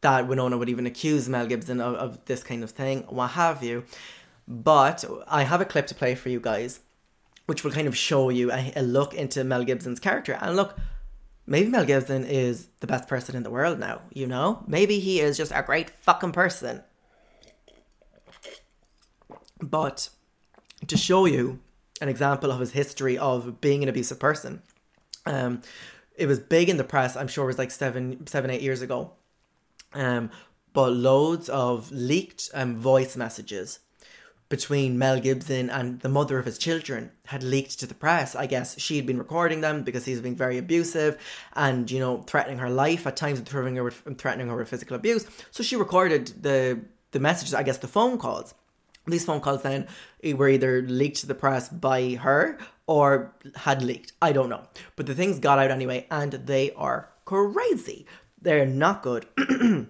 [0.00, 3.62] that Winona would even accuse Mel Gibson of, of this kind of thing, what have
[3.62, 3.84] you.
[4.48, 6.80] But I have a clip to play for you guys
[7.50, 10.38] which will kind of show you a, a look into Mel Gibson's character.
[10.40, 10.78] And look,
[11.48, 14.62] maybe Mel Gibson is the best person in the world now, you know?
[14.68, 16.84] Maybe he is just a great fucking person.
[19.60, 20.08] But
[20.86, 21.60] to show you
[22.00, 24.62] an example of his history of being an abusive person,
[25.26, 25.62] um,
[26.16, 27.16] it was big in the press.
[27.16, 29.12] I'm sure it was like seven, seven, eight years ago.
[29.92, 30.30] Um,
[30.72, 33.80] but loads of leaked um, voice messages
[34.48, 38.34] between Mel Gibson and the mother of his children had leaked to the press.
[38.34, 41.16] I guess she had been recording them because he's been very abusive
[41.54, 44.68] and, you know, threatening her life at times and threatening her with, threatening her with
[44.68, 45.24] physical abuse.
[45.52, 46.80] So she recorded the
[47.12, 48.54] the messages, I guess the phone calls.
[49.10, 49.86] These phone calls then
[50.22, 54.12] were either leaked to the press by her or had leaked.
[54.20, 54.62] I don't know.
[54.96, 58.06] But the things got out anyway and they are crazy.
[58.40, 59.26] They're not good.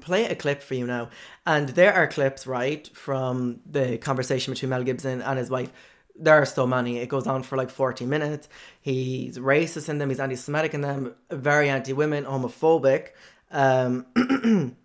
[0.00, 1.10] play a clip for you now.
[1.46, 5.72] And there are clips, right, from the conversation between Mel Gibson and his wife.
[6.14, 6.98] There are so many.
[6.98, 8.48] It goes on for like 40 minutes.
[8.80, 13.08] He's racist in them, he's anti Semitic in them, very anti women, homophobic.
[13.50, 14.06] Um,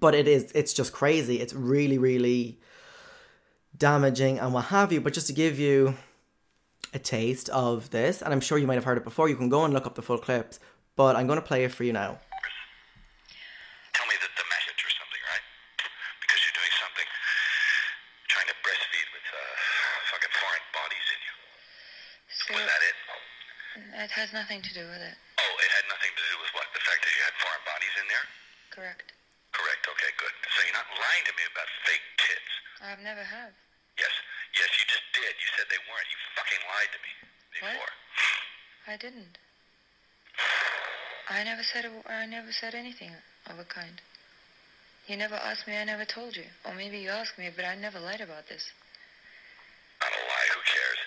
[0.00, 1.40] but it is, it's just crazy.
[1.40, 2.60] It's really, really
[3.76, 5.00] damaging and what have you.
[5.00, 5.94] But just to give you
[6.94, 9.48] a taste of this, and I'm sure you might have heard it before, you can
[9.48, 10.58] go and look up the full clips,
[10.96, 12.18] but I'm going to play it for you now.
[13.92, 15.44] Tell me that the message or something, right?
[16.22, 17.08] Because you're doing something
[18.32, 19.36] trying to breastfeed with uh
[20.14, 21.34] fucking foreign bodies in you.
[22.56, 22.96] Was that it?
[23.78, 25.16] It has nothing to do with it.
[25.38, 26.66] Oh, it had nothing to do with what?
[26.74, 28.26] The fact that you had foreign bodies in there?
[28.74, 29.12] Correct.
[29.54, 29.82] Correct.
[29.90, 30.34] Okay, good.
[30.98, 32.52] lying to me about fake tits.
[32.82, 33.52] I've never have.
[33.98, 34.14] Yes,
[34.54, 35.32] yes, you just did.
[35.38, 36.08] You said they weren't.
[36.08, 37.12] You fucking lied to me
[37.58, 37.74] before.
[37.82, 37.94] What?
[38.88, 39.34] I didn't.
[41.28, 43.12] I never said a, I never said anything
[43.50, 44.00] of a kind.
[45.10, 46.44] You never asked me, I never told you.
[46.64, 48.64] Or maybe you asked me, but I never lied about this.
[50.00, 50.48] Not a lie.
[50.54, 51.00] Who cares?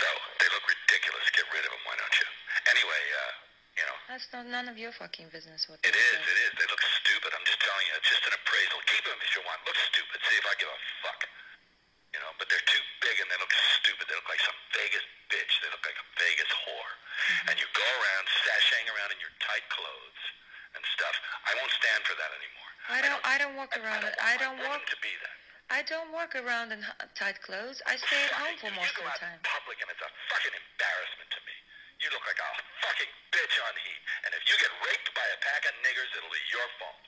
[0.00, 0.08] So
[0.42, 1.24] they look ridiculous.
[1.32, 1.82] Get rid of them.
[1.86, 2.28] Why don't you?
[2.72, 3.32] Anyway, uh,
[3.78, 3.96] you know.
[4.10, 6.20] That's not none of your fucking business what It is, say.
[6.24, 6.50] it is.
[6.60, 6.82] They look
[8.16, 8.32] just telling you.
[8.32, 8.78] It's just an appraisal.
[8.88, 9.58] Keep them if you want.
[9.68, 10.18] Look stupid.
[10.24, 11.20] See if I give a fuck.
[12.14, 14.08] You know, but they're too big and they look stupid.
[14.08, 15.52] They look like some Vegas bitch.
[15.60, 16.92] They look like a Vegas whore.
[16.96, 17.48] Mm-hmm.
[17.52, 20.22] And you go around sashaying around in your tight clothes
[20.72, 21.12] and stuff.
[21.44, 22.72] I won't stand for that anymore.
[22.88, 23.20] I don't.
[23.26, 24.00] I don't walk around.
[24.22, 24.88] I don't want my walk.
[24.88, 25.36] to be that.
[25.66, 26.80] I don't walk around in
[27.18, 27.82] tight clothes.
[27.84, 29.42] I stay at home for most of the time.
[29.42, 31.56] public and it's a fucking embarrassment to me.
[31.98, 32.50] You look like a
[32.86, 34.00] fucking bitch on heat.
[34.24, 37.05] And if you get raped by a pack of niggers, it'll be your fault.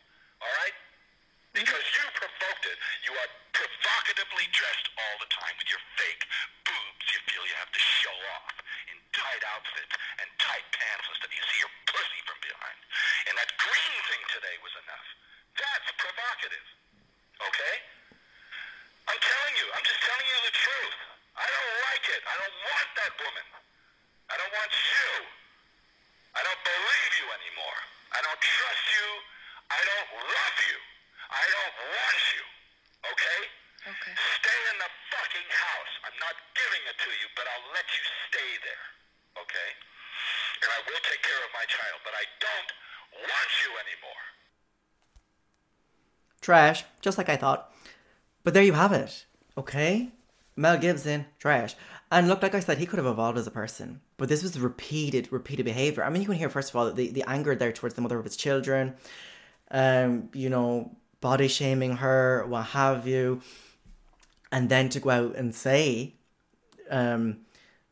[1.57, 2.79] Because you provoked it.
[3.09, 6.23] You are provocatively dressed all the time with your fake
[6.63, 8.53] boobs you feel you have to show off
[8.93, 11.33] in tight outfits and tight pants and stuff.
[11.33, 12.79] You see your pussy from behind.
[13.27, 15.09] And that green thing today was enough.
[15.57, 16.67] That's provocative.
[17.41, 17.77] Okay?
[19.09, 19.67] I'm telling you.
[19.73, 20.99] I'm just telling you the truth.
[21.33, 22.23] I don't like it.
[22.29, 23.47] I don't want that woman.
[24.29, 25.11] I don't want you.
[26.37, 27.81] I don't believe you anymore.
[28.13, 29.09] I don't trust you.
[29.73, 30.79] I don't love you.
[31.29, 32.45] I don't want you.
[33.13, 33.41] Okay?
[33.89, 34.15] Okay.
[34.17, 35.93] Stay in the fucking house.
[36.09, 38.87] I'm not giving it to you, but I'll let you stay there.
[39.45, 39.71] Okay?
[40.65, 42.71] And I will take care of my child, but I don't
[43.23, 44.25] want you anymore.
[46.41, 47.73] Trash, just like I thought.
[48.43, 50.11] But there you have it, okay?
[50.57, 51.77] Mel Gibson, trash.
[52.11, 54.01] And look, like I said, he could have evolved as a person.
[54.17, 56.03] But this was repeated, repeated behavior.
[56.03, 58.19] I mean, you can hear, first of all, the, the anger there towards the mother
[58.19, 58.95] of his children,
[59.71, 63.41] um, you know, body shaming her, what have you.
[64.51, 66.15] And then to go out and say,
[66.91, 67.39] um,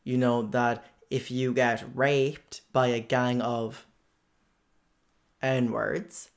[0.03, 3.85] you know, that if you get raped by a gang of
[5.41, 6.29] N words,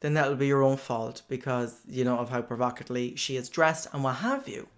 [0.00, 3.88] then that'll be your own fault because, you know, of how provocatively she is dressed
[3.92, 4.68] and what have you.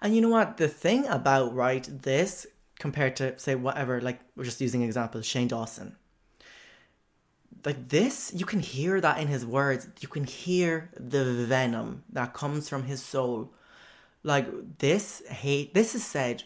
[0.00, 0.56] And you know what?
[0.56, 2.46] The thing about, right, this
[2.78, 5.96] compared to, say, whatever, like, we're just using examples, Shane Dawson.
[7.64, 9.88] Like this, you can hear that in his words.
[10.00, 13.52] You can hear the venom that comes from his soul.
[14.24, 16.44] Like this hate, this is said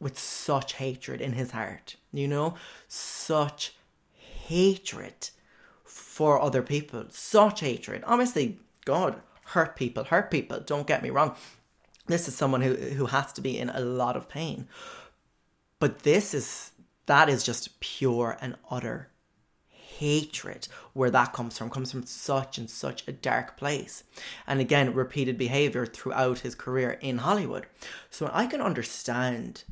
[0.00, 2.54] with such hatred in his heart, you know,
[2.88, 3.74] such
[4.14, 5.30] hatred
[5.84, 8.02] for other people, such hatred.
[8.06, 10.60] Obviously, God hurt people, hurt people.
[10.60, 11.36] Don't get me wrong.
[12.06, 14.68] This is someone who who has to be in a lot of pain,
[15.78, 16.72] but this is
[17.06, 19.09] that is just pure and utter
[20.00, 21.68] hatred where that comes from.
[21.68, 24.02] Comes from such and such a dark place.
[24.46, 27.66] And again repeated behavior throughout his career in hollywood.
[28.08, 29.64] So i can understand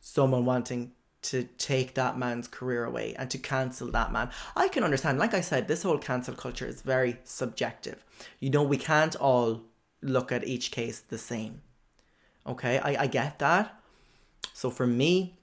[0.00, 4.30] someone wanting to take that man's career away and to cancel that man.
[4.54, 8.02] I can understand like i said this whole cancel culture is very subjective.
[8.40, 9.60] You know we can't all
[10.00, 11.60] look at each case the same.
[12.46, 12.78] Okay?
[12.78, 13.78] I, I get that.
[14.54, 15.35] So for me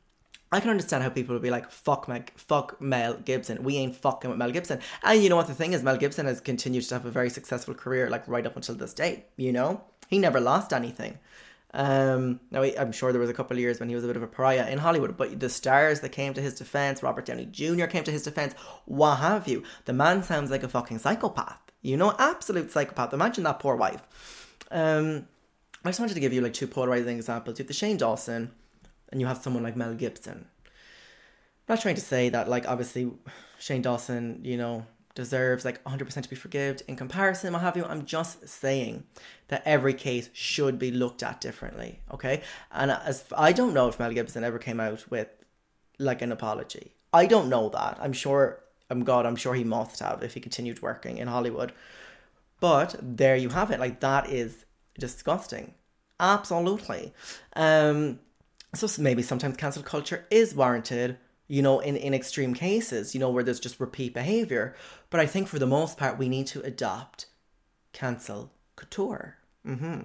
[0.54, 3.64] I can understand how people would be like, fuck, Meg, fuck Mel Gibson.
[3.64, 4.80] We ain't fucking with Mel Gibson.
[5.04, 5.84] And you know what the thing is?
[5.84, 8.94] Mel Gibson has continued to have a very successful career, like right up until this
[8.94, 9.26] day.
[9.38, 11.20] You know, he never lost anything.
[11.76, 14.08] Um, now he- I'm sure there was a couple of years when he was a
[14.08, 17.26] bit of a pariah in Hollywood, but the stars that came to his defense, Robert
[17.26, 17.86] Downey Jr.
[17.88, 18.54] came to his defense,
[18.86, 19.64] what have you?
[19.86, 21.58] The man sounds like a fucking psychopath.
[21.82, 23.12] You know, absolute psychopath.
[23.14, 24.08] Imagine that poor wife.
[24.70, 25.28] Um,
[25.84, 27.58] I just wanted to give you like two polarizing examples.
[27.58, 28.52] You have the Shane Dawson,
[29.14, 30.48] and you have someone like Mel Gibson.
[30.66, 33.12] I'm not trying to say that like obviously
[33.60, 37.86] Shane Dawson, you know, deserves like 100% to be forgived in comparison, what have you.
[37.86, 39.04] I'm just saying
[39.50, 42.42] that every case should be looked at differently, okay?
[42.72, 45.30] And as I don't know if Mel Gibson ever came out with
[46.00, 46.96] like an apology.
[47.14, 48.00] I don't know that.
[48.02, 48.64] I'm sure.
[48.90, 49.28] I'm God.
[49.28, 51.72] I'm sure he must have if he continued working in Hollywood.
[52.60, 53.80] But there you have it.
[53.80, 54.66] Like that is
[54.98, 55.76] disgusting.
[56.20, 57.14] Absolutely.
[57.56, 58.20] Um.
[58.76, 61.18] So maybe sometimes cancel culture is warranted.
[61.48, 64.76] You know, in in extreme cases, you know, where there's just repeat behavior.
[65.10, 67.28] But I think for the most part, we need to adopt
[67.92, 69.38] cancel couture.
[69.66, 70.02] hmm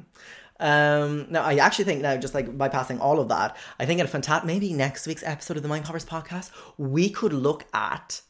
[0.60, 4.06] Um, now, I actually think now, just like bypassing all of that, I think in
[4.06, 8.22] a fantastic, maybe next week's episode of the Mind Poppers podcast, we could look at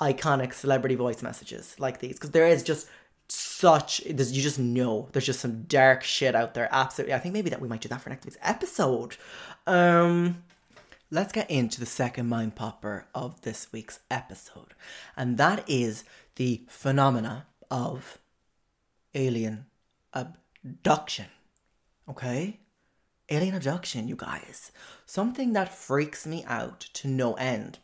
[0.00, 2.88] iconic celebrity voice messages like these because there is just
[3.28, 7.48] such you just know there's just some dark shit out there absolutely i think maybe
[7.48, 9.16] that we might do that for next week's episode
[9.66, 10.42] um
[11.10, 14.74] let's get into the second mind popper of this week's episode
[15.16, 16.04] and that is
[16.36, 18.18] the phenomena of
[19.14, 19.66] alien
[20.12, 21.26] abduction.
[22.08, 22.60] Okay?
[23.30, 24.72] Alien abduction, you guys.
[25.06, 27.78] Something that freaks me out to no end.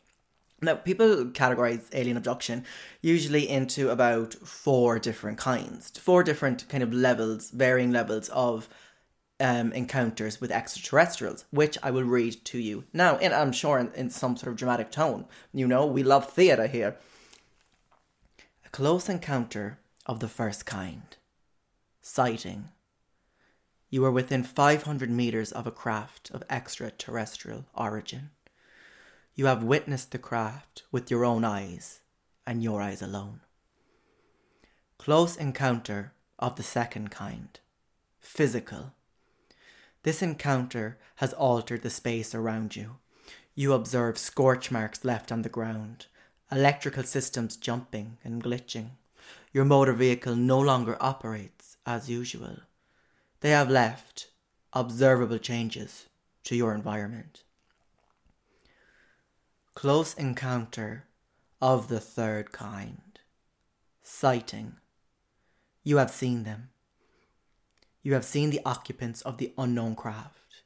[0.61, 2.65] Now, people categorize alien abduction
[3.01, 8.69] usually into about four different kinds, four different kind of levels, varying levels of
[9.41, 13.17] um, encounters with extraterrestrials, which I will read to you now.
[13.17, 15.27] And I'm sure in, in some sort of dramatic tone.
[15.53, 16.97] You know, we love theatre here.
[18.67, 21.17] A close encounter of the first kind.
[22.01, 22.71] Sighting.
[23.91, 28.31] You are within 500 meters of a craft of extraterrestrial origin.
[29.35, 32.01] You have witnessed the craft with your own eyes
[32.47, 33.41] and your eyes alone.
[34.99, 37.59] Close encounter of the second kind.
[38.19, 38.95] Physical.
[40.03, 42.97] This encounter has altered the space around you.
[43.55, 46.07] You observe scorch marks left on the ground,
[46.51, 48.91] electrical systems jumping and glitching.
[49.53, 52.59] Your motor vehicle no longer operates as usual.
[53.41, 54.29] They have left
[54.73, 56.07] observable changes
[56.45, 57.43] to your environment.
[59.75, 61.05] Close encounter
[61.61, 63.19] of the third kind.
[64.03, 64.75] Sighting.
[65.83, 66.71] You have seen them.
[68.09, 70.63] You have seen the occupants of the unknown craft.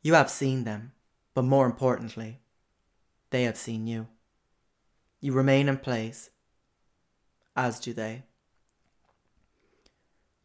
[0.00, 0.92] You have seen them,
[1.34, 2.38] but more importantly,
[3.30, 4.06] they have seen you.
[5.20, 6.30] You remain in place,
[7.56, 8.22] as do they.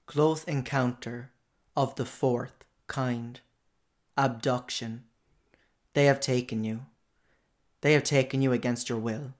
[0.07, 1.29] Close encounter
[1.77, 3.39] of the fourth kind.
[4.17, 5.03] Abduction.
[5.93, 6.87] They have taken you.
[7.81, 9.35] They have taken you against your will.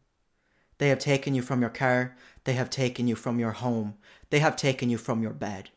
[0.78, 2.16] They have taken you from your car.
[2.44, 3.96] They have taken you from your home.
[4.30, 5.72] They have taken you from your bed.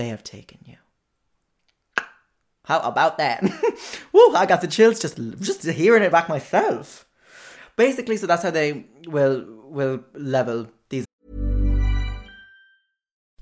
[0.00, 0.76] They have taken you.
[2.64, 3.42] How about that?
[4.14, 7.06] Woo, I got the chills just just hearing it back myself.
[7.76, 11.04] Basically, so that's how they will will level these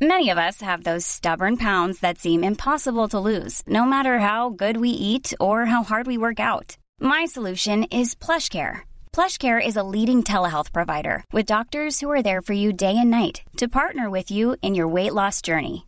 [0.01, 4.51] Many of us have those stubborn pounds that seem impossible to lose, no matter how
[4.51, 6.77] good we eat or how hard we work out.
[6.99, 8.81] My solution is PlushCare.
[9.13, 13.13] PlushCare is a leading telehealth provider with doctors who are there for you day and
[13.13, 15.88] night to partner with you in your weight loss journey.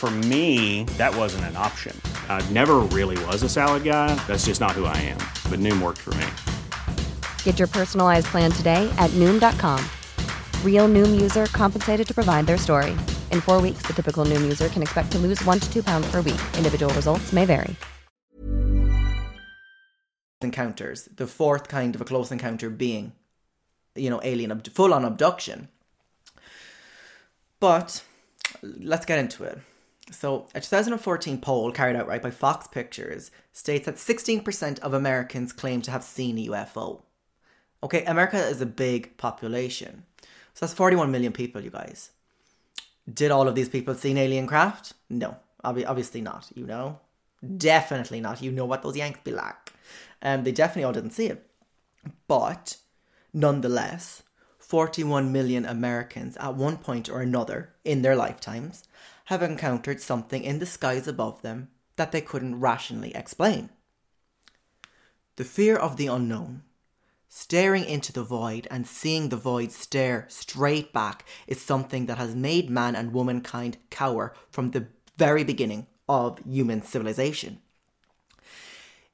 [0.00, 1.94] For me, that wasn't an option.
[2.30, 4.14] I never really was a salad guy.
[4.26, 5.18] That's just not who I am.
[5.50, 6.26] But Noom worked for me.
[7.44, 9.84] Get your personalized plan today at Noom.com.
[10.64, 12.92] Real Noom user compensated to provide their story.
[13.30, 16.10] In four weeks, the typical Noom user can expect to lose one to two pounds
[16.10, 16.40] per week.
[16.56, 17.76] Individual results may vary.
[20.42, 21.10] encounters.
[21.14, 23.12] The fourth kind of a close encounter being,
[23.94, 25.68] you know, alien abd- full on abduction.
[27.60, 28.02] But
[28.62, 29.58] let's get into it.
[30.10, 35.52] So, a 2014 poll carried out right by Fox Pictures states that 16% of Americans
[35.52, 37.02] claim to have seen a UFO.
[37.82, 40.04] Okay, America is a big population.
[40.54, 42.10] So that's 41 million people, you guys.
[43.12, 44.92] Did all of these people seen alien craft?
[45.08, 46.98] No, obvi- obviously not, you know?
[47.56, 48.42] Definitely not.
[48.42, 49.72] You know what those Yanks be like.
[50.22, 51.46] Um, they definitely all didn't see it.
[52.28, 52.76] But,
[53.32, 54.22] nonetheless,
[54.58, 58.84] 41 million Americans at one point or another in their lifetimes
[59.30, 63.70] have encountered something in the skies above them that they couldn't rationally explain.
[65.36, 66.64] The fear of the unknown,
[67.28, 72.34] staring into the void and seeing the void stare straight back, is something that has
[72.34, 77.60] made man and womankind cower from the very beginning of human civilization.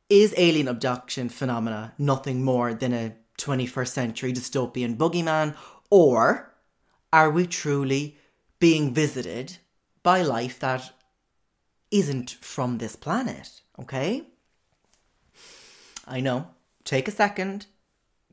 [0.08, 5.54] Is alien abduction phenomena nothing more than a 21st century dystopian boogeyman,
[5.90, 6.54] or
[7.12, 8.16] are we truly
[8.58, 9.58] being visited
[10.06, 10.92] by life that
[11.90, 13.60] isn't from this planet?
[13.76, 14.22] Okay?
[16.06, 16.46] I know.
[16.84, 17.66] Take a second,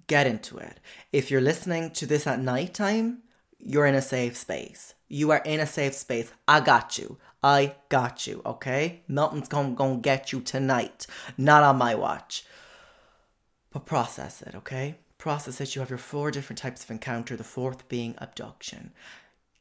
[0.05, 0.79] get into it.
[1.11, 3.23] If you're listening to this at night time,
[3.57, 4.93] you're in a safe space.
[5.07, 6.31] You are in a safe space.
[6.47, 7.17] I got you.
[7.41, 9.01] I got you, okay?
[9.07, 11.07] Nothing's gonna, gonna get you tonight.
[11.39, 12.45] Not on my watch.
[13.71, 14.97] But process it, okay?
[15.17, 15.73] Process it.
[15.73, 18.91] You have your four different types of encounter, the fourth being abduction.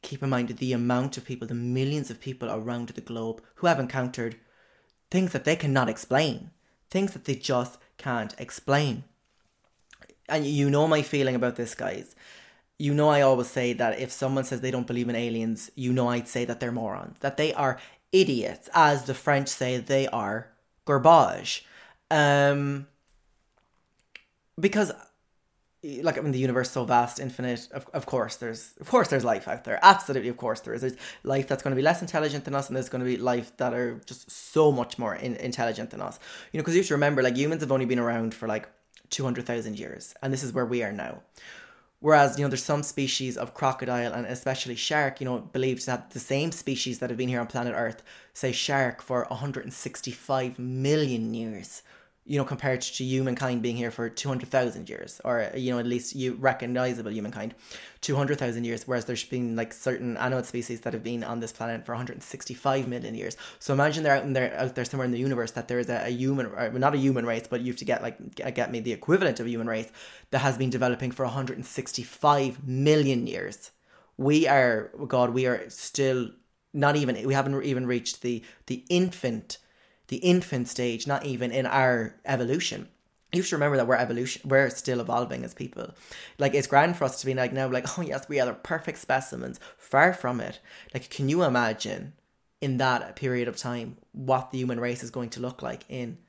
[0.03, 3.67] Keep in mind the amount of people, the millions of people around the globe who
[3.67, 4.35] have encountered
[5.09, 6.51] things that they cannot explain,
[6.91, 9.05] things that they just can't explain.
[10.29, 12.15] And you know my feeling about this, guys
[12.83, 15.93] you know, I always say that if someone says they don't believe in aliens, you
[15.93, 17.79] know, I'd say that they're morons, that they are
[18.11, 20.49] idiots, as the French say they are
[20.85, 21.65] garbage.
[22.09, 22.87] Um,
[24.59, 24.91] because
[25.83, 27.67] like I mean the universe is so vast, infinite.
[27.71, 29.79] Of, of course, there's of course there's life out there.
[29.81, 30.81] Absolutely, of course there is.
[30.81, 33.17] There's life that's going to be less intelligent than us, and there's going to be
[33.17, 36.19] life that are just so much more in, intelligent than us.
[36.51, 38.69] You know, because you have to remember, like humans have only been around for like
[39.09, 41.21] two hundred thousand years, and this is where we are now.
[41.99, 46.11] Whereas, you know, there's some species of crocodile and especially shark, you know, believed that
[46.11, 48.03] the same species that have been here on planet Earth,
[48.33, 51.81] say shark, for 165 million years
[52.25, 56.15] you know, compared to humankind being here for 200,000 years, or, you know, at least
[56.15, 57.53] you recognizable humankind,
[57.99, 61.85] 200,000 years, whereas there's been like certain animal species that have been on this planet
[61.85, 63.35] for 165 million years.
[63.59, 65.89] So imagine they're out, in there, out there somewhere in the universe that there is
[65.89, 68.71] a, a human, or not a human race, but you have to get like, get
[68.71, 69.91] me the equivalent of a human race
[70.31, 73.71] that has been developing for 165 million years.
[74.15, 76.29] We are, God, we are still
[76.73, 79.57] not even, we haven't even reached the, the infant
[80.13, 82.87] the infant stage, not even in our evolution.
[83.31, 85.91] You have to remember that we're evolution, we're still evolving as people.
[86.37, 88.53] Like it's grand for us to be like now, like, oh yes, we are the
[88.53, 89.59] perfect specimens.
[89.75, 90.59] Far from it.
[90.93, 92.13] Like, can you imagine
[92.61, 96.19] in that period of time what the human race is going to look like in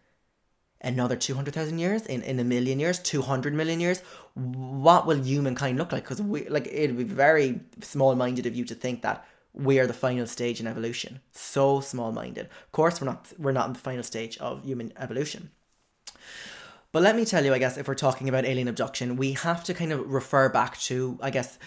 [0.80, 4.00] another 200,000 years, in, in a million years, 200 million years,
[4.32, 6.04] what will humankind look like?
[6.04, 9.86] Because we, like, it'd be very small minded of you to think that we are
[9.86, 11.20] the final stage in evolution.
[11.32, 12.46] So small minded.
[12.46, 15.50] Of course, we're not we're not in the final stage of human evolution.
[16.92, 19.64] But let me tell you, I guess, if we're talking about alien abduction, we have
[19.64, 21.58] to kind of refer back to, I guess,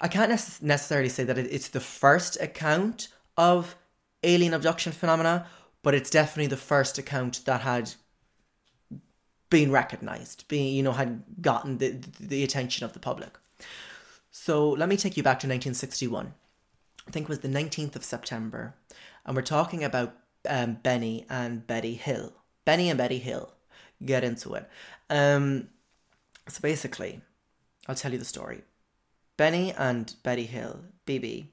[0.00, 3.74] I can't necessarily say that it's the first account of
[4.22, 5.46] alien abduction phenomena,
[5.82, 7.94] but it's definitely the first account that had
[9.50, 13.38] been recognized, being you know had gotten the the attention of the public.
[14.30, 16.34] So let me take you back to 1961.
[17.06, 18.74] I think it was the 19th of September,
[19.24, 20.16] and we're talking about
[20.48, 22.32] um, Benny and Betty Hill.
[22.64, 23.52] Benny and Betty Hill.
[24.04, 24.68] Get into it.
[25.10, 25.68] Um,
[26.48, 27.20] so basically,
[27.86, 28.62] I'll tell you the story.
[29.36, 31.46] Benny and Betty Hill, BB,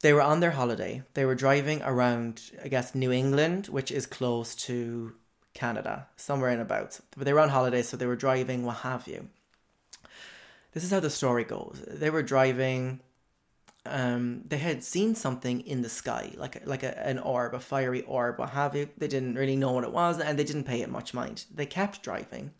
[0.00, 1.02] they were on their holiday.
[1.14, 5.14] They were driving around, I guess, New England, which is close to
[5.54, 7.00] Canada, somewhere in about.
[7.16, 9.28] But they were on holiday, so they were driving, what have you.
[10.72, 11.82] This is how the story goes.
[11.86, 13.00] They were driving
[13.86, 18.02] um, they had seen something in the sky, like like a, an orb, a fiery
[18.02, 18.88] orb, what have you.
[18.96, 21.44] They didn't really know what it was, and they didn't pay it much mind.
[21.54, 22.52] They kept driving,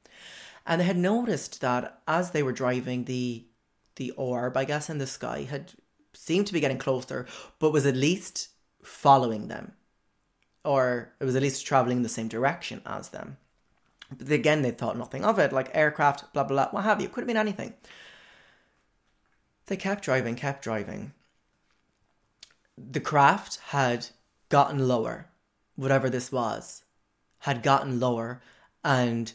[0.66, 3.46] and they had noticed that as they were driving, the
[3.96, 5.72] the orb, I guess, in the sky had
[6.12, 7.26] seemed to be getting closer,
[7.58, 8.50] but was at least
[8.82, 9.72] following them,
[10.64, 13.38] or it was at least traveling in the same direction as them.
[14.16, 17.06] But again, they thought nothing of it, like aircraft, blah blah blah, what have you.
[17.06, 17.72] It could have been anything.
[19.66, 21.12] They kept driving, kept driving.
[22.76, 24.08] The craft had
[24.48, 25.30] gotten lower,
[25.76, 26.84] whatever this was,
[27.40, 28.42] had gotten lower
[28.82, 29.32] and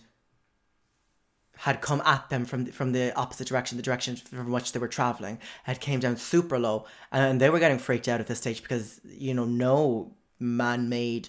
[1.57, 4.79] had come at them from the, from the opposite direction, the direction from which they
[4.79, 8.37] were traveling, had came down super low, and they were getting freaked out at this
[8.37, 11.27] stage because you know no man-made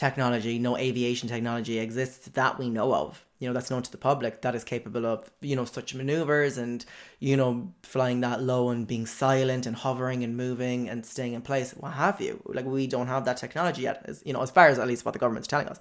[0.00, 3.98] technology, no aviation technology exists that we know of you know that's known to the
[3.98, 6.84] public that is capable of you know such maneuvers and
[7.18, 11.42] you know flying that low and being silent and hovering and moving and staying in
[11.42, 12.40] place what have you.
[12.46, 15.04] Like we don't have that technology yet as you know as far as at least
[15.04, 15.80] what the government's telling us.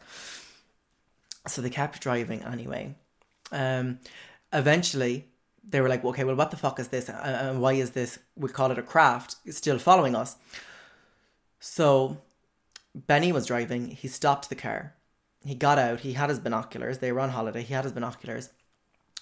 [1.48, 2.96] So they kept driving anyway.
[3.52, 4.00] Um
[4.52, 5.26] eventually
[5.72, 7.10] they were like okay well what the fuck is this?
[7.10, 8.20] And why is this?
[8.38, 10.38] We call it a craft still following us.
[11.60, 12.22] So
[13.08, 14.96] benny was driving he stopped the car
[15.46, 18.50] he got out, he had his binoculars, they were on holiday, he had his binoculars.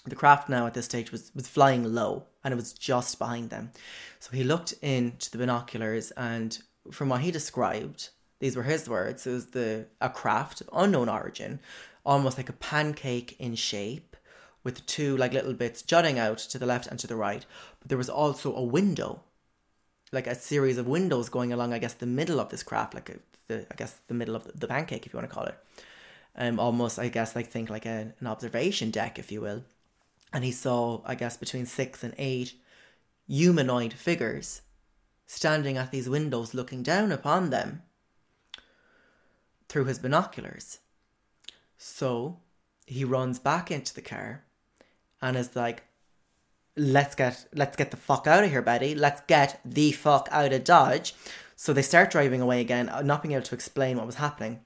[0.05, 3.49] The craft now at this stage was, was flying low and it was just behind
[3.49, 3.71] them.
[4.19, 6.57] So he looked into the binoculars and
[6.91, 8.09] from what he described,
[8.39, 11.59] these were his words, it was the a craft of unknown origin,
[12.05, 14.15] almost like a pancake in shape,
[14.63, 17.45] with two like little bits jutting out to the left and to the right.
[17.79, 19.21] But there was also a window,
[20.11, 23.09] like a series of windows going along, I guess, the middle of this craft, like
[23.09, 23.13] a,
[23.47, 25.57] the I guess the middle of the, the pancake, if you want to call it
[26.37, 29.63] um, almost I guess like think like a, an observation deck, if you will.
[30.31, 32.53] And he saw, I guess, between six and eight
[33.27, 34.61] humanoid figures
[35.25, 37.81] standing at these windows looking down upon them
[39.67, 40.79] through his binoculars.
[41.77, 42.39] So
[42.85, 44.43] he runs back into the car
[45.21, 45.83] and is like,
[46.75, 48.93] let's get let's get the fuck out of here, Betty.
[48.93, 51.15] Let's get the fuck out of Dodge.
[51.57, 54.61] So they start driving away again, not being able to explain what was happening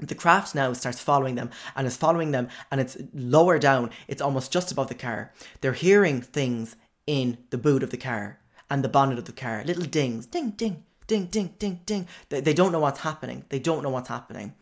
[0.00, 4.20] the craft now starts following them and is following them and it's lower down it's
[4.20, 6.74] almost just above the car they're hearing things
[7.06, 10.50] in the boot of the car and the bonnet of the car little dings ding
[10.50, 12.08] ding ding, ding, ding, ding.
[12.28, 13.44] They, they don't know what's happening.
[13.48, 14.54] They don't know what's happening.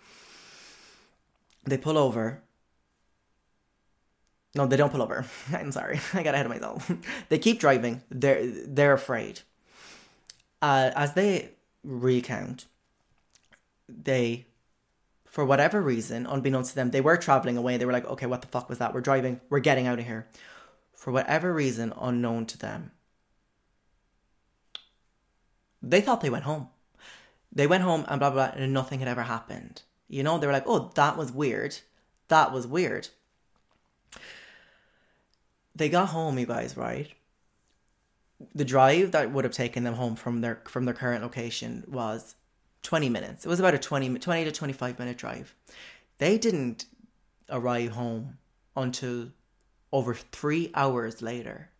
[1.65, 2.43] They pull over.
[4.55, 5.25] No, they don't pull over.
[5.53, 6.01] I'm sorry.
[6.13, 6.91] I got ahead of myself.
[7.29, 8.03] they keep driving.
[8.11, 9.41] They're they're afraid.
[10.61, 11.51] Uh, as they
[11.83, 12.67] recount,
[13.89, 14.47] they,
[15.25, 17.77] for whatever reason, unbeknownst to them, they were traveling away.
[17.77, 18.95] They were like, okay, what the fuck was that?
[18.95, 19.41] We're driving.
[19.51, 20.29] We're getting out of here.
[20.93, 22.93] For whatever reason, unknown to them,
[25.83, 26.69] they thought they went home.
[27.51, 29.83] They went home and blah, blah, blah, and nothing had ever happened.
[30.09, 31.79] You know, they were like, oh, that was weird.
[32.29, 33.09] That was weird.
[35.75, 37.11] They got home, you guys, right?
[38.55, 42.35] The drive that would have taken them home from their from their current location was
[42.83, 43.45] 20 minutes.
[43.45, 45.55] It was about a 20, 20 to 25 minute drive.
[46.19, 46.87] They didn't
[47.51, 48.39] arrive home
[48.77, 49.29] until
[49.93, 51.71] over three hours later.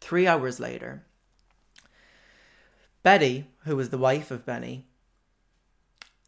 [0.00, 1.04] Three hours later.
[3.02, 4.86] Betty, who was the wife of Benny,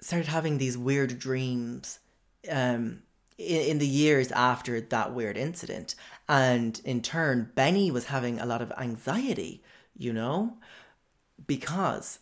[0.00, 2.00] started having these weird dreams
[2.50, 3.02] um,
[3.38, 5.94] in, in the years after that weird incident.
[6.28, 9.62] And in turn, Benny was having a lot of anxiety,
[9.96, 10.56] you know,
[11.46, 12.20] because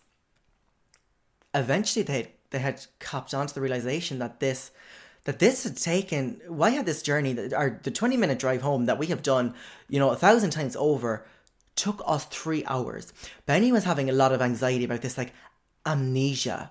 [1.55, 4.70] eventually they they had copped onto the realization that this
[5.24, 8.86] that this had taken why had this journey that our the 20 minute drive home
[8.86, 9.55] that we have done
[9.88, 11.26] you know a thousand times over
[11.76, 13.12] took us three hours.
[13.46, 15.32] Benny was having a lot of anxiety about this like
[15.86, 16.70] amnesia.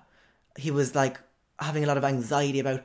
[0.56, 1.18] He was like
[1.58, 2.84] having a lot of anxiety about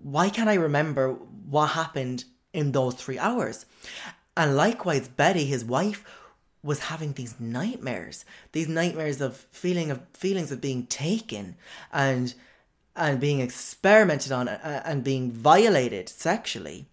[0.00, 1.12] why can't i remember
[1.50, 3.66] what happened in those three hours.
[4.36, 6.04] And likewise betty his wife
[6.62, 11.56] was having these nightmares these nightmares of feeling of feelings of being taken
[11.92, 12.34] and
[12.96, 16.86] and being experimented on uh, and being violated sexually.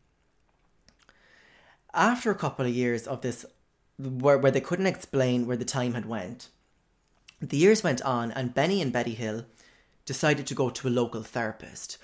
[1.94, 3.46] After a couple of years of this
[3.98, 6.50] where, where they couldn't explain where the time had went
[7.42, 9.46] the years went on and benny and betty hill
[10.06, 11.98] decided to go to a local therapist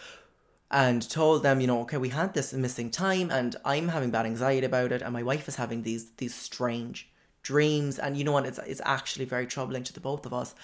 [0.72, 4.26] and told them, you know, okay, we had this missing time and I'm having bad
[4.26, 7.10] anxiety about it and my wife is having these these strange
[7.44, 8.00] dreams.
[8.00, 8.46] And you know what?
[8.46, 10.56] It's it's actually very troubling to the both of us.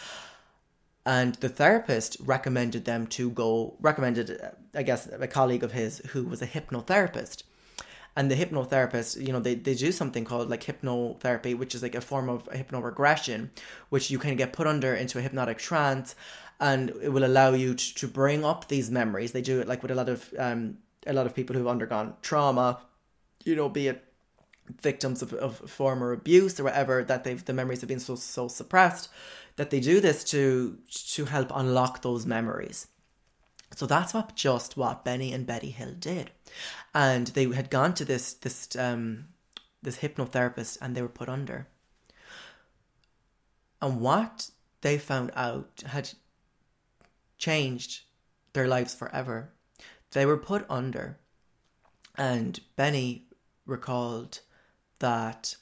[1.05, 4.41] And the therapist recommended them to go recommended
[4.75, 7.43] i guess a colleague of his who was a hypnotherapist.
[8.15, 11.95] And the hypnotherapist you know they, they do something called like hypnotherapy which is like
[11.95, 13.49] a form of hypnoregression
[13.89, 16.15] which you can get put under into a hypnotic trance
[16.59, 19.31] and it will allow you to, to bring up these memories.
[19.31, 22.13] They do it like with a lot of um a lot of people who've undergone
[22.21, 22.81] trauma
[23.45, 24.03] you know be it
[24.81, 28.47] victims of, of former abuse or whatever that they've the memories have been so so
[28.47, 29.09] suppressed
[29.55, 30.77] that they do this to
[31.15, 32.87] to help unlock those memories.
[33.75, 36.31] So that's what just what Benny and Betty Hill did.
[36.93, 39.25] And they had gone to this this um
[39.81, 41.67] this hypnotherapist and they were put under.
[43.81, 44.49] And what
[44.81, 46.11] they found out had
[47.37, 48.01] changed
[48.53, 49.53] their lives forever.
[50.11, 51.19] They were put under.
[52.17, 53.27] And Benny
[53.65, 54.39] recalled
[54.99, 55.55] that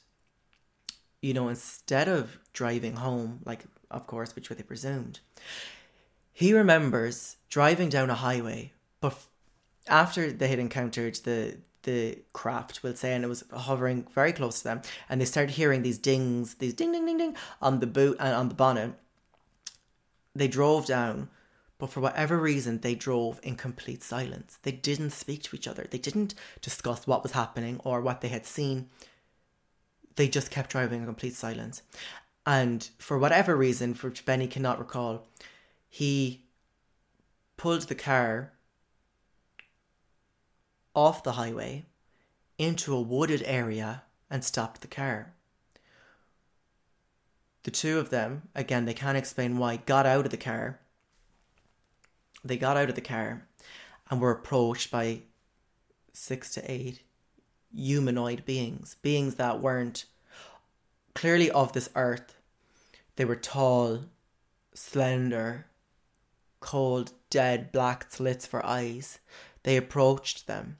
[1.20, 5.20] you know instead of driving home like of course which they presumed
[6.32, 9.18] he remembers driving down a highway but
[9.88, 14.58] after they had encountered the the craft we'll say and it was hovering very close
[14.58, 17.86] to them and they started hearing these dings these ding ding ding ding on the
[17.86, 18.92] boot and on the bonnet.
[20.34, 21.30] They drove down
[21.78, 25.86] but for whatever reason they drove in complete silence they didn't speak to each other
[25.90, 28.88] they didn't discuss what was happening or what they had seen
[30.16, 31.82] they just kept driving in complete silence.
[32.44, 35.26] And for whatever reason, for which Benny cannot recall,
[35.88, 36.42] he
[37.56, 38.52] pulled the car
[40.94, 41.84] off the highway
[42.58, 45.34] into a wooded area and stopped the car.
[47.64, 50.80] The two of them, again, they can't explain why, got out of the car.
[52.46, 53.46] They got out of the car
[54.08, 55.22] and were approached by
[56.12, 57.02] six to eight
[57.74, 60.04] humanoid beings, beings that weren't
[61.14, 62.36] clearly of this earth.
[63.16, 64.04] They were tall,
[64.74, 65.66] slender,
[66.60, 69.18] cold, dead black slits for eyes.
[69.64, 70.78] They approached them,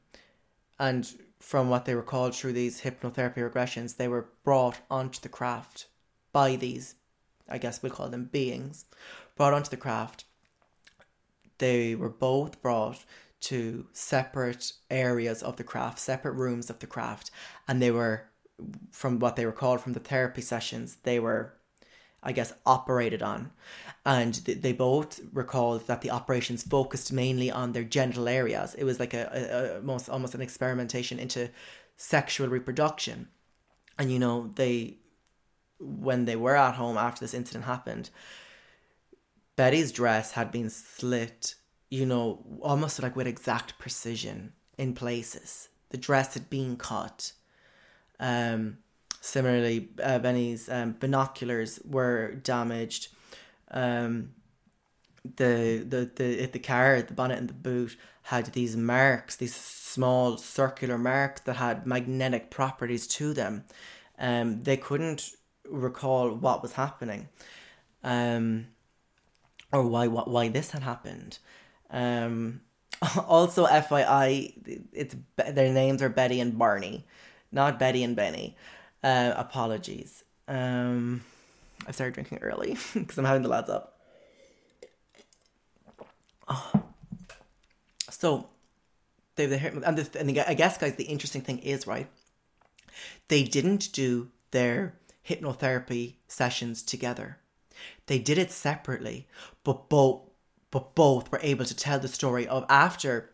[0.79, 1.11] and
[1.41, 5.87] from what they were recalled through these hypnotherapy regressions, they were brought onto the craft
[6.33, 6.95] by these,
[7.49, 8.85] I guess we'll call them beings,
[9.37, 10.26] brought onto the craft.
[11.59, 13.05] They were both brought
[13.41, 17.31] to separate areas of the craft, separate rooms of the craft,
[17.69, 18.29] and they were,
[18.91, 21.55] from what they recalled from the therapy sessions, they were,
[22.23, 23.53] I guess, operated on.
[24.05, 28.75] And they both recalled that the operations focused mainly on their genital areas.
[28.75, 31.51] It was like a, a, a almost almost an experimentation into
[31.97, 33.29] sexual reproduction.
[33.99, 34.99] And you know, they
[35.79, 38.11] when they were at home after this incident happened,
[39.57, 41.55] Betty's dress had been slit,
[41.91, 45.69] you know, almost like with exact precision in places.
[45.91, 47.33] The dress had been cut.
[48.21, 48.79] Um,
[49.21, 53.09] similarly, uh, Benny's um, binoculars were damaged.
[53.71, 54.33] Um,
[55.37, 60.37] the the the the car, the bonnet and the boot had these marks, these small
[60.37, 63.65] circular marks that had magnetic properties to them.
[64.19, 65.31] Um, they couldn't
[65.69, 67.29] recall what was happening,
[68.05, 68.69] um,
[69.73, 71.39] or why what why this had happened.
[71.91, 72.61] Um,
[73.27, 77.07] also, FYI, it's their names are Betty and Barney,
[77.53, 78.57] not Betty and Benny.
[79.03, 80.25] Uh, apologies.
[80.49, 81.23] Um,
[81.87, 84.01] I started drinking early because I'm having the lads up.
[86.49, 86.83] Oh.
[88.09, 88.49] So
[89.35, 92.09] they they and, the, and I guess guys the interesting thing is right.
[93.29, 94.95] They didn't do their
[95.29, 97.39] hypnotherapy sessions together.
[98.07, 99.27] They did it separately,
[99.65, 100.23] but both
[100.71, 103.31] but both were able to tell the story of after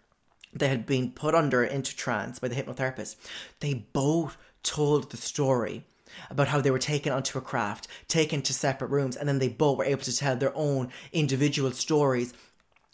[0.52, 3.16] they had been put under into trance by the hypnotherapist.
[3.60, 5.84] They both told the story
[6.30, 9.48] about how they were taken onto a craft, taken to separate rooms, and then they
[9.48, 12.34] both were able to tell their own individual stories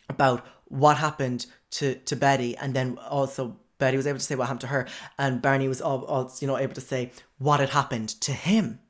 [0.09, 4.47] about what happened to, to Betty, and then also Betty was able to say what
[4.47, 4.87] happened to her,
[5.19, 8.81] and Barney was all, all you know able to say what had happened to him,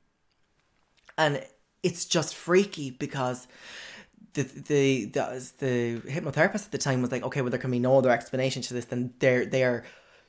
[1.16, 1.42] and
[1.83, 3.47] it's just freaky because
[4.35, 7.79] the the the, the hypnotherapist at the time was like, okay, well there can be
[7.79, 9.85] no other explanation to this than they're they are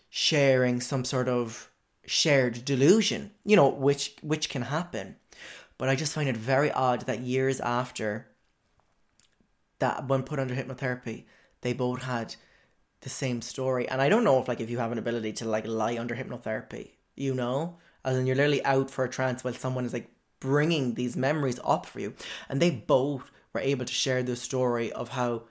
[0.09, 1.69] sharing some sort of
[2.05, 5.15] shared delusion, you know, which which can happen.
[5.77, 8.27] But I just find it very odd that years after
[9.79, 11.23] that when put under hypnotherapy,
[11.61, 12.35] they both had
[13.01, 13.87] the same story.
[13.87, 16.15] And I don't know if like if you have an ability to like lie under
[16.15, 20.09] hypnotherapy, you know, as in you're literally out for a trance while someone is like
[20.39, 22.13] bringing these memories up for you,
[22.47, 25.43] and they both were able to share the story of how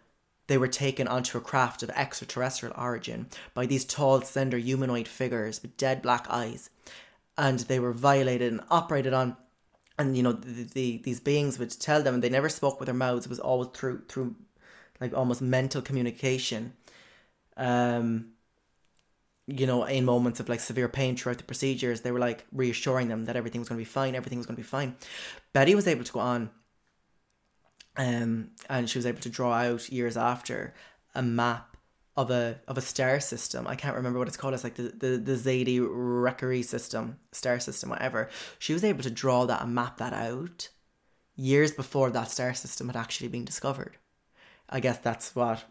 [0.46, 5.62] they were taken onto a craft of extraterrestrial origin by these tall, slender humanoid figures
[5.62, 6.70] with dead black eyes,
[7.36, 9.36] and they were violated and operated on.
[9.98, 12.86] And you know the, the, these beings would tell them and they never spoke with
[12.86, 13.26] their mouths.
[13.26, 14.36] It was always through through
[15.00, 16.74] like almost mental communication.
[17.56, 18.32] Um
[19.48, 23.08] you know in moments of like severe pain throughout the procedures they were like reassuring
[23.08, 24.94] them that everything was going to be fine everything was going to be fine
[25.52, 26.50] betty was able to go on
[27.96, 30.74] um and she was able to draw out years after
[31.14, 31.76] a map
[32.18, 33.68] of a of a star system.
[33.68, 34.52] I can't remember what it's called.
[34.52, 38.28] It's like the the, the Zadie system, star system, whatever.
[38.58, 40.68] She was able to draw that and map that out
[41.36, 43.98] years before that star system had actually been discovered.
[44.68, 45.64] I guess that's what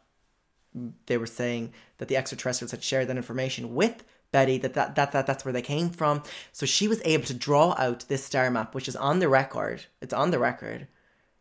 [1.05, 5.11] they were saying that the extraterrestrials had shared that information with Betty that, that that
[5.13, 6.21] that that's where they came from.
[6.51, 9.85] So she was able to draw out this star map, which is on the record.
[10.01, 10.87] It's on the record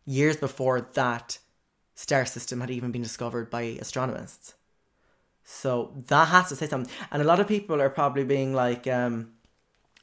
[0.04, 1.38] years before that
[1.94, 4.54] star system had even been discovered by astronomers.
[5.44, 6.92] So that has to say something.
[7.10, 9.32] And a lot of people are probably being like, um,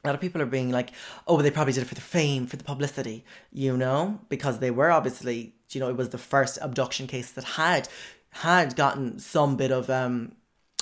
[0.03, 0.91] a lot of people are being like,
[1.27, 4.71] oh, they probably did it for the fame, for the publicity, you know, because they
[4.71, 7.87] were obviously, you know, it was the first abduction case that had
[8.33, 10.33] had gotten some bit of, um,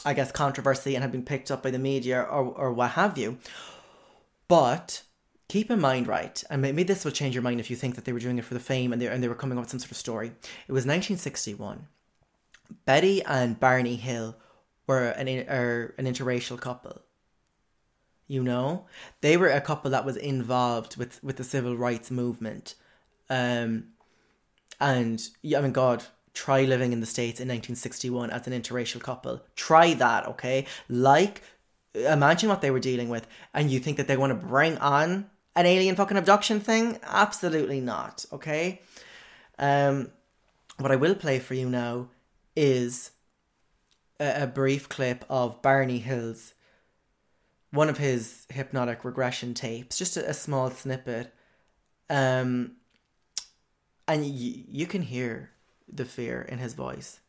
[0.05, 3.17] I guess, controversy and had been picked up by the media or or what have
[3.17, 3.37] you.
[4.47, 5.03] But
[5.47, 8.05] keep in mind, right, and maybe this will change your mind if you think that
[8.05, 9.71] they were doing it for the fame and they and they were coming up with
[9.71, 10.27] some sort of story.
[10.27, 11.87] It was 1961.
[12.85, 14.35] Betty and Barney Hill
[14.87, 17.01] were an are an interracial couple.
[18.27, 18.85] You know,
[19.19, 22.75] they were a couple that was involved with with the civil rights movement,
[23.29, 23.89] um,
[24.79, 29.01] and yeah, I mean, God, try living in the states in 1961 as an interracial
[29.01, 29.41] couple.
[29.55, 30.65] Try that, okay?
[30.89, 31.41] Like,
[31.93, 35.29] imagine what they were dealing with, and you think that they want to bring on
[35.55, 36.97] an alien fucking abduction thing?
[37.03, 38.81] Absolutely not, okay?
[39.59, 40.09] Um,
[40.77, 42.07] what I will play for you now
[42.55, 43.11] is
[44.19, 46.53] a, a brief clip of Barney Hill's
[47.71, 51.33] one of his hypnotic regression tapes, just a, a small snippet.
[52.09, 52.73] Um,
[54.07, 55.51] and you can hear
[55.93, 57.19] the fear in his voice.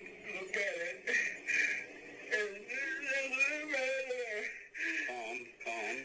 [0.00, 0.08] Look
[0.54, 1.02] at it.
[5.08, 5.96] Calm, calm.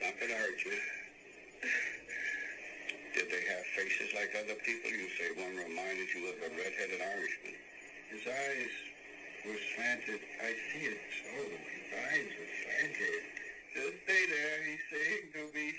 [0.00, 0.78] Not gonna hurt you.
[3.14, 4.90] Did they have faces like other people?
[4.90, 7.56] You say one reminded you of a red-headed Irishman.
[8.10, 8.74] His eyes
[9.46, 10.20] were slanted.
[10.40, 11.34] I see it so.
[11.50, 13.22] His eyes were slanted.
[13.74, 15.74] Just stay there, he's saying to me.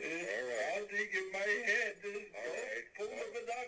[0.00, 0.80] All right.
[0.80, 1.99] I'll take in my head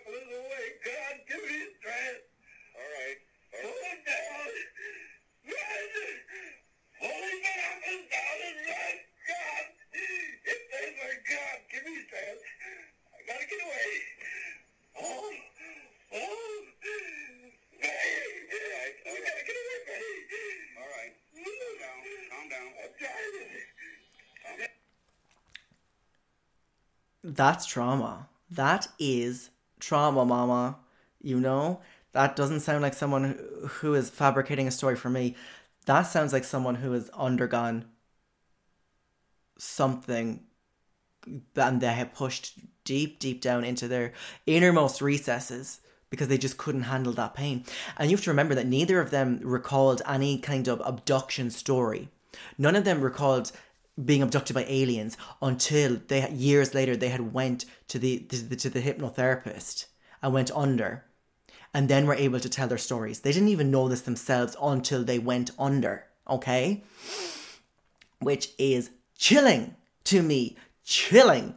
[0.07, 0.65] was away.
[0.81, 2.25] God, give me strength.
[2.73, 3.19] All right.
[3.53, 3.83] All right.
[3.83, 4.51] Pull down.
[5.43, 5.87] Run.
[7.03, 8.95] hold me up and down and run.
[9.27, 12.43] God, if there's my God, give me strength.
[13.13, 13.91] I gotta get away.
[14.97, 15.29] Oh,
[16.15, 16.55] oh.
[17.83, 18.33] Hey,
[18.73, 20.13] right, we gotta get away, buddy.
[20.79, 21.13] All right.
[21.33, 21.97] Calm down.
[22.31, 22.69] Calm down.
[22.81, 23.53] I'm driving.
[27.23, 28.27] That's trauma.
[28.51, 29.49] That is
[29.83, 30.77] trauma, mama.
[31.21, 31.81] You know?
[32.13, 35.35] That doesn't sound like someone who- is fabricating a story for me.
[35.85, 37.85] That sounds like someone who has undergone
[39.57, 40.45] something
[41.55, 44.13] and they have pushed deep, deep down into their
[44.45, 45.79] innermost recesses
[46.09, 47.63] because they just couldn't handle that pain.
[47.97, 52.09] And you have to remember that neither of them recalled any kind of abduction story.
[52.57, 53.51] None of them recalled
[54.03, 58.55] being abducted by aliens until they years later they had went to the to the,
[58.55, 59.85] to the hypnotherapist
[60.21, 61.05] and went under
[61.73, 63.21] and then were able to tell their stories.
[63.21, 66.83] They didn't even know this themselves until they went under, okay?
[68.19, 69.75] Which is chilling
[70.05, 71.55] to me, chilling.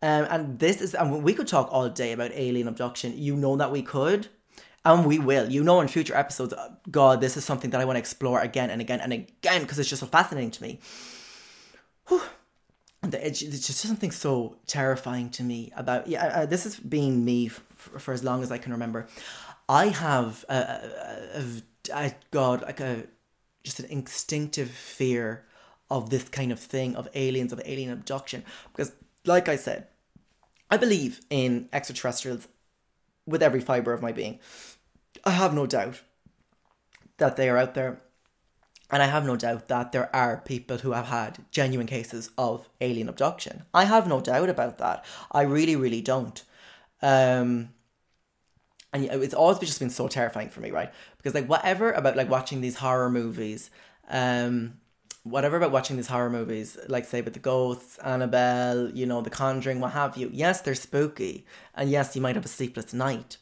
[0.00, 3.18] Um, and this is, and we could talk all day about alien abduction.
[3.18, 4.28] You know that we could,
[4.84, 5.50] and we will.
[5.50, 8.40] You know, in future episodes, uh, God, this is something that I want to explore
[8.40, 10.80] again and again and again because it's just so fascinating to me.
[12.08, 12.22] Whew.
[13.02, 16.08] The- It's it's just something so terrifying to me about.
[16.08, 19.06] Yeah, uh, this has been me for as long as I can remember.
[19.68, 21.40] I have a, a,
[21.92, 23.04] a, a God like a
[23.62, 25.44] just an instinctive fear
[25.90, 28.92] of this kind of thing of aliens of alien abduction because
[29.24, 29.86] like I said
[30.70, 32.48] I believe in extraterrestrials
[33.26, 34.38] with every fiber of my being
[35.24, 36.02] I have no doubt
[37.18, 38.00] that they are out there
[38.90, 42.68] and I have no doubt that there are people who have had genuine cases of
[42.80, 43.64] alien abduction.
[43.74, 45.04] I have no doubt about that.
[45.30, 46.42] I really, really don't.
[47.02, 47.70] Um,
[48.92, 50.90] and it's always just been so terrifying for me, right?
[51.18, 53.70] Because like whatever about like watching these horror movies,
[54.08, 54.78] um,
[55.24, 59.30] whatever about watching these horror movies, like say with the ghosts, Annabelle, you know, The
[59.30, 60.30] Conjuring, what have you.
[60.32, 63.36] Yes, they're spooky, and yes, you might have a sleepless night.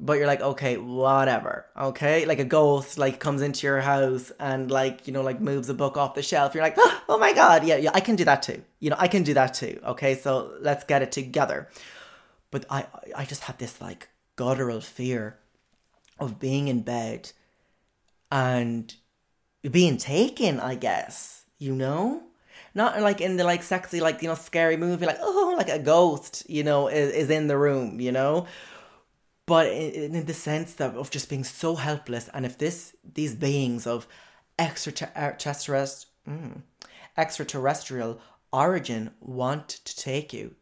[0.00, 1.66] But you're like, okay, whatever.
[1.76, 5.68] Okay, like a ghost like comes into your house and like you know like moves
[5.68, 6.54] a book off the shelf.
[6.54, 6.74] You're like,
[7.08, 8.62] oh my god, yeah, yeah, I can do that too.
[8.80, 9.80] You know, I can do that too.
[9.84, 11.68] Okay, so let's get it together.
[12.50, 12.86] But I,
[13.16, 15.38] I just had this like guttural fear
[16.18, 17.30] of being in bed
[18.32, 18.92] and
[19.70, 20.58] being taken.
[20.58, 22.24] I guess you know,
[22.74, 25.78] not like in the like sexy like you know scary movie like oh like a
[25.78, 28.46] ghost you know is, is in the room you know
[29.46, 33.34] but in, in the sense that of just being so helpless and if this these
[33.34, 34.06] beings of
[34.58, 35.86] extraterrestrial
[36.28, 36.62] mm,
[37.16, 38.20] extraterrestrial
[38.52, 40.54] origin want to take you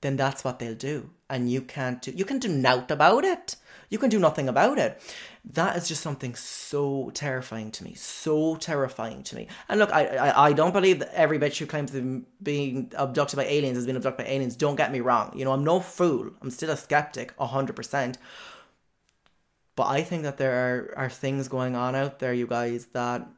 [0.00, 1.10] then that's what they'll do.
[1.28, 3.56] And you can't do you can do nought about it
[3.90, 5.00] you can do nothing about it.
[5.52, 9.48] That is just something so terrifying to me so terrifying to me.
[9.68, 12.92] And look i i, I don't believe that every bitch who claims to be being
[12.96, 14.56] abducted by aliens has been abducted by aliens.
[14.56, 15.32] Don't get me wrong.
[15.36, 16.30] You know i'm no fool.
[16.42, 18.16] I'm still a skeptic 100%
[19.76, 20.54] but i think that there
[20.96, 23.28] are, are things going on out there you guys that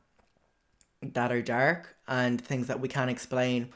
[1.02, 3.68] that are dark and things that we can't explain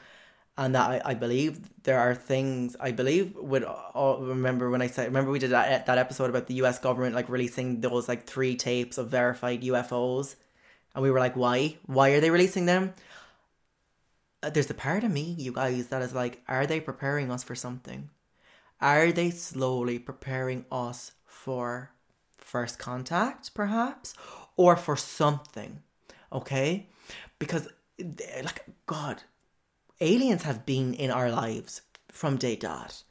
[0.57, 4.87] and that I, I believe there are things I believe would uh, remember when I
[4.87, 6.79] said remember we did that that episode about the U.S.
[6.79, 10.35] government like releasing those like three tapes of verified UFOs,
[10.93, 11.77] and we were like, why?
[11.85, 12.93] Why are they releasing them?
[14.43, 17.43] Uh, There's a part of me, you guys, that is like, are they preparing us
[17.43, 18.09] for something?
[18.81, 21.91] Are they slowly preparing us for
[22.37, 24.13] first contact, perhaps,
[24.57, 25.81] or for something?
[26.31, 26.89] Okay,
[27.39, 27.67] because
[27.99, 29.23] eh, like God,
[30.01, 31.81] aliens have been in our lives
[32.11, 33.03] from day dot.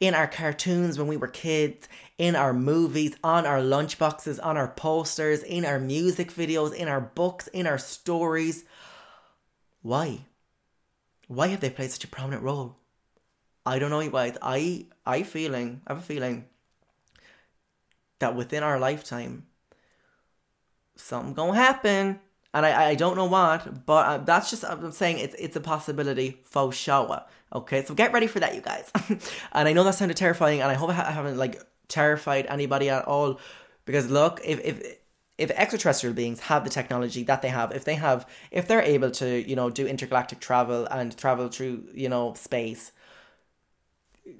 [0.00, 1.88] In our cartoons when we were kids,
[2.18, 7.00] in our movies, on our lunchboxes, on our posters, in our music videos, in our
[7.00, 8.64] books, in our stories.
[9.82, 10.26] Why?
[11.28, 12.76] Why have they played such a prominent role?
[13.64, 14.36] I don't know, guys.
[14.42, 16.46] I I feeling I have a feeling
[18.18, 19.46] that within our lifetime,
[20.96, 22.20] something gonna happen
[22.52, 25.60] and I, I don't know what, but uh, that's just I'm saying it's it's a
[25.60, 27.22] possibility for sure.
[27.54, 28.90] Okay, so get ready for that, you guys.
[29.52, 32.88] and I know that sounded terrifying, and I hope I ha- haven't like terrified anybody
[32.88, 33.40] at all,
[33.84, 34.96] because look, if if
[35.38, 39.10] if extraterrestrial beings have the technology that they have, if they have, if they're able
[39.10, 42.92] to, you know, do intergalactic travel and travel through, you know, space,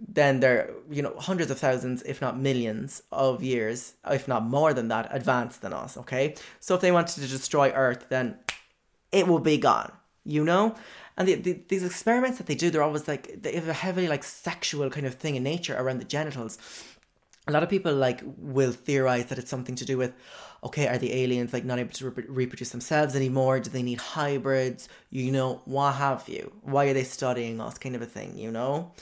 [0.08, 4.72] then they're you know hundreds of thousands if not millions of years if not more
[4.74, 6.34] than that advanced than us okay?
[6.60, 8.38] So if they wanted to destroy earth then
[9.12, 9.92] it will be gone
[10.24, 10.74] you know?
[11.16, 14.08] And the, the, these experiments that they do they're always like they have a heavily
[14.08, 16.58] like sexual kind of thing in nature around the genitals.
[17.46, 20.14] A lot of people like will theorize that it's something to do with
[20.62, 23.60] okay are the aliens like not able to rep- reproduce themselves anymore?
[23.60, 24.88] Do they need hybrids?
[25.10, 26.52] You know what have you?
[26.62, 27.76] Why are they studying us?
[27.76, 28.92] Kind of a thing you know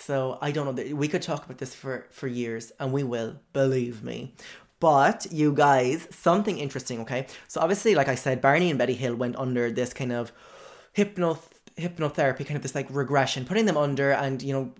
[0.00, 0.94] so I don't know.
[0.94, 3.36] We could talk about this for for years, and we will.
[3.52, 4.34] Believe me.
[4.80, 7.00] But you guys, something interesting.
[7.02, 10.32] Okay, so obviously, like I said, Barney and Betty Hill went under this kind of
[10.92, 11.38] hypno
[11.76, 14.72] hypnotherapy, kind of this like regression, putting them under and, you know,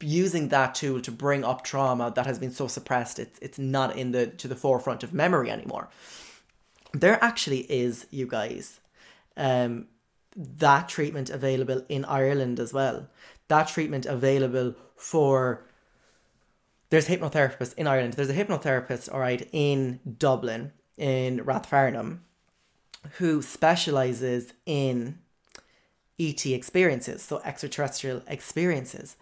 [0.00, 3.96] using that tool to bring up trauma that has been so suppressed it's it's not
[3.96, 5.88] in the to the forefront of memory anymore
[6.92, 8.78] there actually is you guys
[9.36, 9.88] um
[10.36, 13.08] that treatment available in Ireland as well
[13.48, 15.64] that treatment available for
[16.90, 18.14] there's hypnotherapists in Ireland.
[18.14, 22.20] There's a hypnotherapist all right in Dublin in Rathfarnham
[23.18, 25.18] who specializes in
[26.18, 29.16] ET experiences so extraterrestrial experiences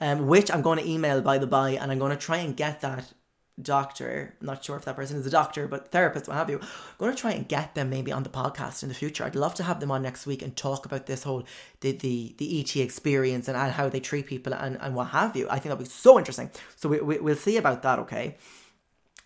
[0.00, 2.56] um, which I'm going to email by the by, and I'm going to try and
[2.56, 3.12] get that
[3.60, 4.34] doctor.
[4.40, 6.58] I'm not sure if that person is a doctor, but therapist, what have you.
[6.58, 9.24] I'm going to try and get them maybe on the podcast in the future.
[9.24, 11.44] I'd love to have them on next week and talk about this whole
[11.80, 15.46] the the, the ET experience and, how they treat people and, and what have you.
[15.48, 16.50] I think that'll be so interesting.
[16.76, 17.98] So we, we we'll see about that.
[18.00, 18.36] Okay.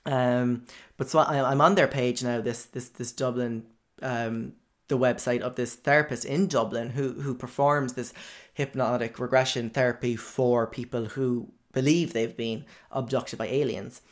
[0.05, 0.65] Um,
[0.97, 2.41] but so I, I'm on their page now.
[2.41, 3.65] This this this Dublin
[4.03, 4.53] um
[4.89, 8.13] the website of this therapist in Dublin who who performs this
[8.55, 14.03] hypnotic regression therapy for people who believe they've been abducted by aliens.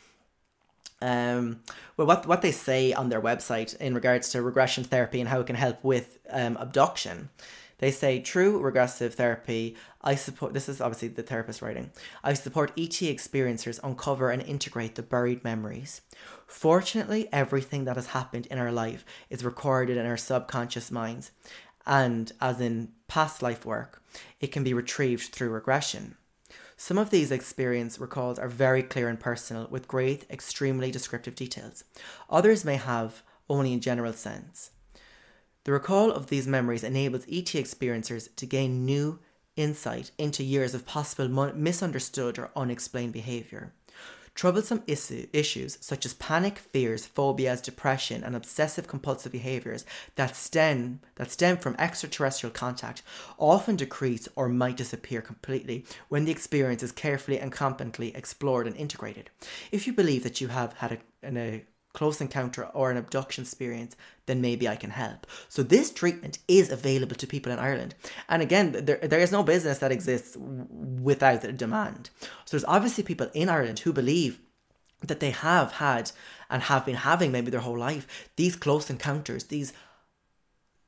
[1.01, 1.61] Um,
[1.95, 5.39] well, what what they say on their website in regards to regression therapy and how
[5.39, 7.29] it can help with um, abduction,
[7.79, 9.75] they say true regressive therapy.
[10.01, 10.53] I support.
[10.53, 11.91] This is obviously the therapist writing.
[12.23, 16.01] I support ET experiencers uncover and integrate the buried memories.
[16.47, 21.31] Fortunately, everything that has happened in our life is recorded in our subconscious minds,
[21.85, 24.01] and as in past life work,
[24.39, 26.15] it can be retrieved through regression.
[26.79, 31.83] Some of these experience recalls are very clear and personal, with great, extremely descriptive details.
[32.29, 34.69] Others may have only a general sense.
[35.63, 39.19] The recall of these memories enables ET experiencers to gain new
[39.55, 43.73] insight into years of possible misunderstood or unexplained behavior.
[44.37, 49.83] Troublesome issues such as panic, fears, phobias, depression, and obsessive compulsive behaviors
[50.13, 53.01] that stem that stem from extraterrestrial contact
[53.39, 58.75] often decrease or might disappear completely when the experience is carefully and competently explored and
[58.75, 59.31] integrated.
[59.71, 61.65] If you believe that you have had a, an, a
[61.97, 63.95] close encounter or an abduction experience,
[64.27, 65.25] then maybe I can help.
[65.49, 67.95] So this treatment is available to people in Ireland.
[68.29, 72.11] And again, there, there is no business that exists without a demand.
[72.45, 74.39] So there's obviously people in Ireland who believe
[75.01, 76.11] that they have had
[76.51, 79.73] and have been having maybe their whole life these close encounters, these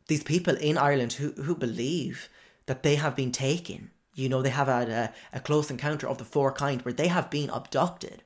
[0.09, 2.29] these people in Ireland who, who believe
[2.67, 3.89] that they have been taken.
[4.13, 7.07] You know, they have had a, a close encounter of the four kind where they
[7.07, 8.23] have been abducted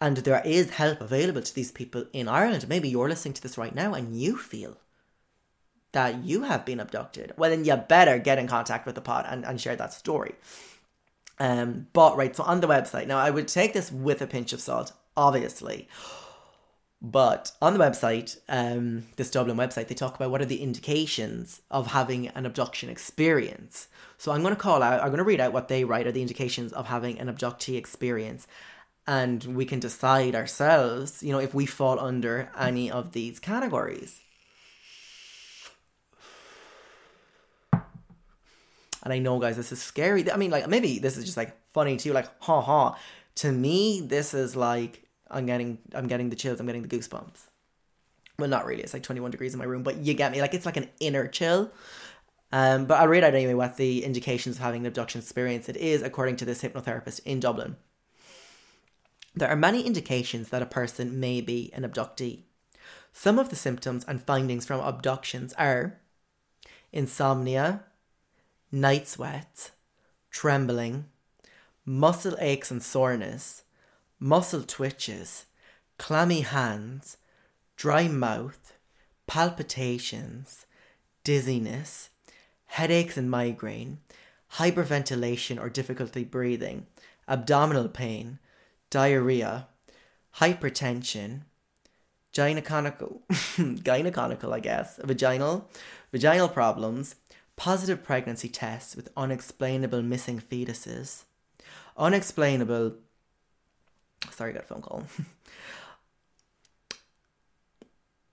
[0.00, 2.68] and there is help available to these people in Ireland.
[2.68, 4.76] Maybe you're listening to this right now and you feel
[5.92, 7.32] that you have been abducted.
[7.36, 10.34] Well, then you better get in contact with the pod and, and share that story.
[11.38, 14.52] Um, but right, so on the website, now I would take this with a pinch
[14.52, 15.88] of salt, obviously.
[17.02, 21.60] But on the website, um, this Dublin website, they talk about what are the indications
[21.70, 23.88] of having an abduction experience.
[24.18, 26.12] So I'm going to call out, I'm going to read out what they write are
[26.12, 28.46] the indications of having an abductee experience
[29.06, 34.20] and we can decide ourselves, you know, if we fall under any of these categories.
[37.72, 40.28] And I know, guys, this is scary.
[40.32, 42.98] I mean, like, maybe this is just like funny to you, like, ha ha.
[43.36, 47.38] To me, this is like, I'm getting, I'm getting the chills, I'm getting the goosebumps.
[48.38, 48.82] Well, not really.
[48.82, 50.40] It's like 21 degrees in my room, but you get me.
[50.40, 51.70] Like, it's like an inner chill.
[52.50, 55.76] Um, but I'll read out anyway what the indications of having an abduction experience it
[55.76, 57.76] is, according to this hypnotherapist in Dublin.
[59.36, 62.44] There are many indications that a person may be an abductee.
[63.12, 66.00] Some of the symptoms and findings from abductions are
[66.90, 67.84] insomnia,
[68.72, 69.72] night sweats,
[70.30, 71.04] trembling,
[71.84, 73.64] muscle aches and soreness,
[74.18, 75.44] muscle twitches,
[75.98, 77.18] clammy hands,
[77.76, 78.72] dry mouth,
[79.26, 80.64] palpitations,
[81.24, 82.08] dizziness,
[82.66, 83.98] headaches and migraine,
[84.54, 86.86] hyperventilation or difficulty breathing,
[87.28, 88.38] abdominal pain,
[88.96, 89.68] diarrhea,
[90.36, 91.42] hypertension,
[92.32, 93.20] gyneconical,
[93.84, 95.68] gyneconical, I guess, vaginal,
[96.12, 97.16] vaginal problems,
[97.56, 101.24] positive pregnancy tests with unexplainable missing fetuses,
[101.98, 102.94] unexplainable.
[104.30, 105.04] Sorry, I got a phone call.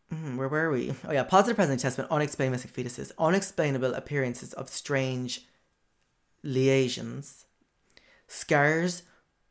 [0.09, 0.93] Hmm, where were we?
[1.07, 5.47] Oh yeah, positive pregnancy tests with unexplained missing fetuses, unexplainable appearances of strange
[6.43, 7.45] lesions,
[8.27, 9.01] scars,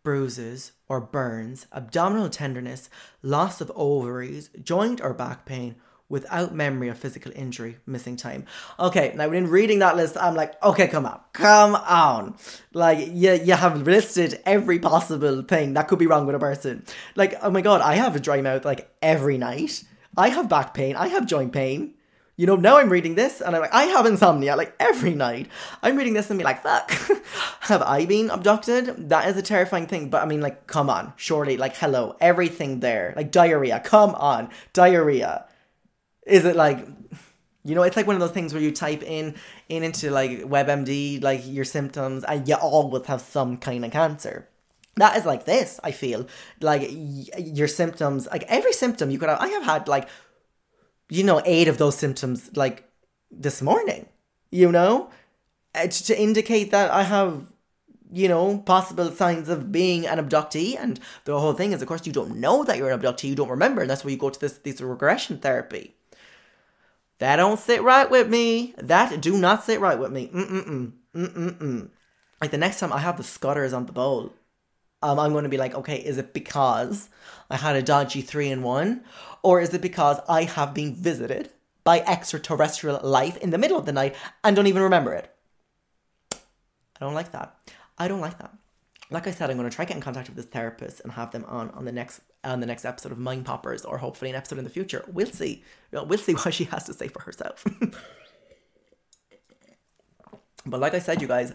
[0.03, 2.91] bruises or burns, abdominal tenderness,
[3.23, 5.77] loss of ovaries, joint or back pain,
[6.13, 8.45] without memory of physical injury, missing time.
[8.79, 12.37] Okay, now in reading that list, I'm like, okay, come on, come on.
[12.75, 16.85] Like, you, you have listed every possible thing that could be wrong with a person.
[17.17, 19.85] Like, oh my god, I have a dry mouth like every night.
[20.15, 21.95] I have back pain, I have joint pain.
[22.43, 25.47] You know, now I'm reading this and I'm like, I have insomnia like every night.
[25.81, 26.91] I'm reading this and be like, fuck,
[27.61, 29.11] have I been abducted?
[29.11, 30.11] That is a terrifying thing.
[30.11, 34.51] But I mean, like, come on, surely, like, hello, everything there, like diarrhea, come on,
[34.73, 35.45] diarrhea.
[36.27, 36.85] Is it like,
[37.63, 39.37] you know, it's like one of those things where you type in
[39.69, 44.49] in into like WebMD, like your symptoms, and you always have some kind of cancer.
[44.97, 45.79] That is like this.
[45.85, 46.27] I feel
[46.61, 49.39] like y- your symptoms, like every symptom you could have.
[49.39, 50.09] I have had like,
[51.13, 52.89] you know, eight of those symptoms like
[53.31, 54.07] this morning.
[54.51, 55.11] You know,
[55.75, 57.47] to indicate that I have
[58.15, 60.77] you know, possible signs of being an abductee.
[60.79, 63.35] And the whole thing is, of course, you don't know that you're an abductee, you
[63.35, 65.95] don't remember, and that's why you go to this this regression therapy.
[67.19, 68.75] That don't sit right with me.
[68.77, 70.29] That do not sit right with me.
[70.29, 70.93] Mm-mm-mm.
[71.15, 71.89] Mm-mm-mm.
[72.41, 74.33] Like the next time I have the scutters on the bowl,
[75.03, 77.09] um, I'm going to be like, okay, is it because
[77.51, 79.05] I had a dodgy three in one?
[79.43, 81.51] Or is it because I have been visited
[81.85, 85.35] by extraterrestrial life in the middle of the night and don't even remember it?
[86.33, 87.57] I don't like that.
[87.99, 88.53] I don't like that.
[89.11, 91.33] Like I said, I'm going to try get in contact with this therapist and have
[91.33, 94.37] them on on the next on the next episode of Mind Poppers, or hopefully an
[94.37, 95.05] episode in the future.
[95.07, 95.65] We'll see.
[95.91, 97.65] We'll see what she has to say for herself.
[100.67, 101.53] but like I said, you guys,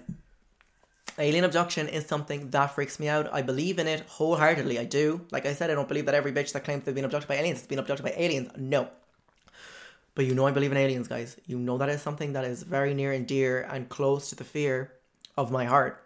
[1.17, 3.31] alien abduction is something that freaks me out.
[3.33, 4.79] I believe in it wholeheartedly.
[4.79, 5.21] I do.
[5.31, 7.35] Like I said, I don't believe that every bitch that claims they've been abducted by
[7.35, 8.49] aliens has been abducted by aliens.
[8.55, 8.89] No.
[10.15, 11.37] But you know I believe in aliens, guys.
[11.45, 14.43] You know that is something that is very near and dear and close to the
[14.43, 14.93] fear
[15.35, 16.03] of my heart.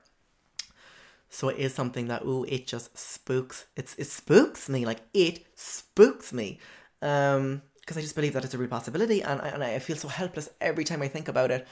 [1.29, 3.65] So it is something that ooh, it just spooks.
[3.77, 4.85] It's it spooks me.
[4.85, 6.59] Like it spooks me.
[7.01, 9.95] Um because I just believe that it's a real possibility and I, and I feel
[9.95, 11.67] so helpless every time I think about it.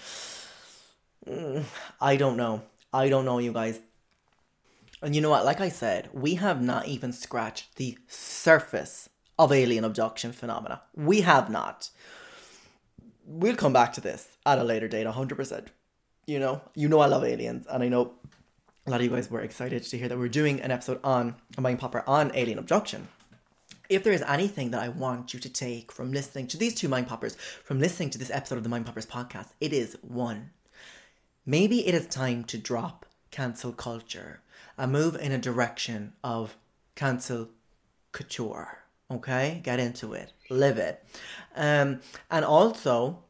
[1.27, 1.63] Mm,
[2.01, 2.63] I don't know.
[2.93, 3.79] I don't know, you guys.
[5.01, 5.45] And you know what?
[5.45, 10.81] Like I said, we have not even scratched the surface of alien abduction phenomena.
[10.95, 11.89] We have not.
[13.25, 15.67] We'll come back to this at a later date, 100%.
[16.25, 18.13] You know, you know I love aliens, and I know
[18.85, 21.35] a lot of you guys were excited to hear that we're doing an episode on
[21.57, 23.07] a mind popper on alien abduction.
[23.87, 26.87] If there is anything that I want you to take from listening to these two
[26.87, 30.51] mind poppers, from listening to this episode of the Mind Poppers podcast, it is one.
[31.49, 34.41] Maybe it is time to drop cancel culture
[34.77, 36.55] and move in a direction of
[36.93, 37.49] cancel
[38.11, 38.83] couture.
[39.09, 41.03] Okay, get into it, live it,
[41.55, 43.23] um, and also,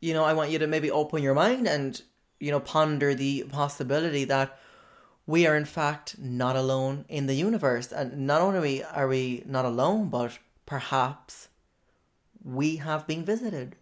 [0.00, 2.00] you know, I want you to maybe open your mind and
[2.38, 4.58] you know, ponder the possibility that
[5.26, 7.92] we are in fact not alone in the universe.
[7.92, 11.48] And not only are we not alone, but perhaps
[12.42, 13.76] we have been visited.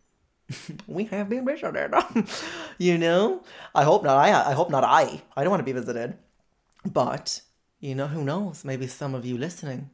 [0.86, 1.92] we have been visited.
[2.78, 3.42] you know?
[3.74, 5.22] I hope not I I hope not I.
[5.36, 6.16] I don't want to be visited.
[6.84, 7.42] But,
[7.80, 8.64] you know, who knows?
[8.64, 9.90] Maybe some of you listening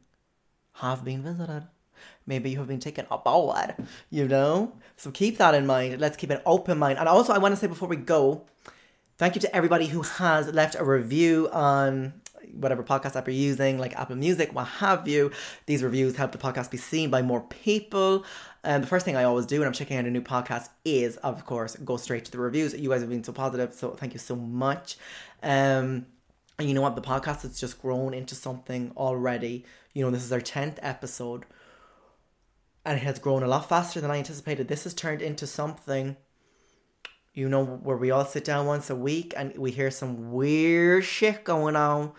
[0.73, 1.67] have been visited.
[2.27, 3.75] Maybe you have been taken aboard,
[4.09, 4.73] you know?
[4.97, 5.99] So keep that in mind.
[5.99, 6.99] Let's keep an open mind.
[6.99, 8.45] And also, I want to say before we go,
[9.17, 12.13] thank you to everybody who has left a review on
[12.53, 15.31] whatever podcast app you're using, like Apple Music, what have you.
[15.65, 18.25] These reviews help the podcast be seen by more people.
[18.65, 21.17] And the first thing I always do when I'm checking out a new podcast is,
[21.17, 22.73] of course, go straight to the reviews.
[22.73, 24.97] You guys have been so positive, so thank you so much.
[25.43, 26.07] Um,
[26.57, 26.95] and you know what?
[26.95, 29.65] The podcast has just grown into something already.
[29.93, 31.45] You know, this is our 10th episode
[32.85, 34.67] and it has grown a lot faster than I anticipated.
[34.67, 36.15] This has turned into something,
[37.33, 41.03] you know, where we all sit down once a week and we hear some weird
[41.03, 42.13] shit going on.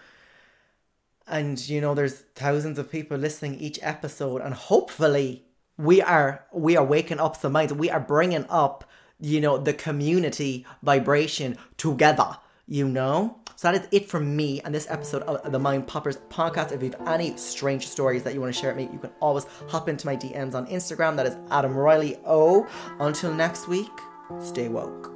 [1.28, 5.45] And you know, there's thousands of people listening each episode, and hopefully,
[5.78, 7.72] we are we are waking up the minds.
[7.72, 8.84] We are bringing up,
[9.20, 12.36] you know, the community vibration together.
[12.68, 16.18] You know, so that is it from me and this episode of the Mind Poppers
[16.28, 16.72] podcast.
[16.72, 19.12] If you have any strange stories that you want to share with me, you can
[19.20, 21.16] always hop into my DMs on Instagram.
[21.16, 22.68] That is Adam Riley O.
[22.98, 23.92] Until next week,
[24.40, 25.15] stay woke.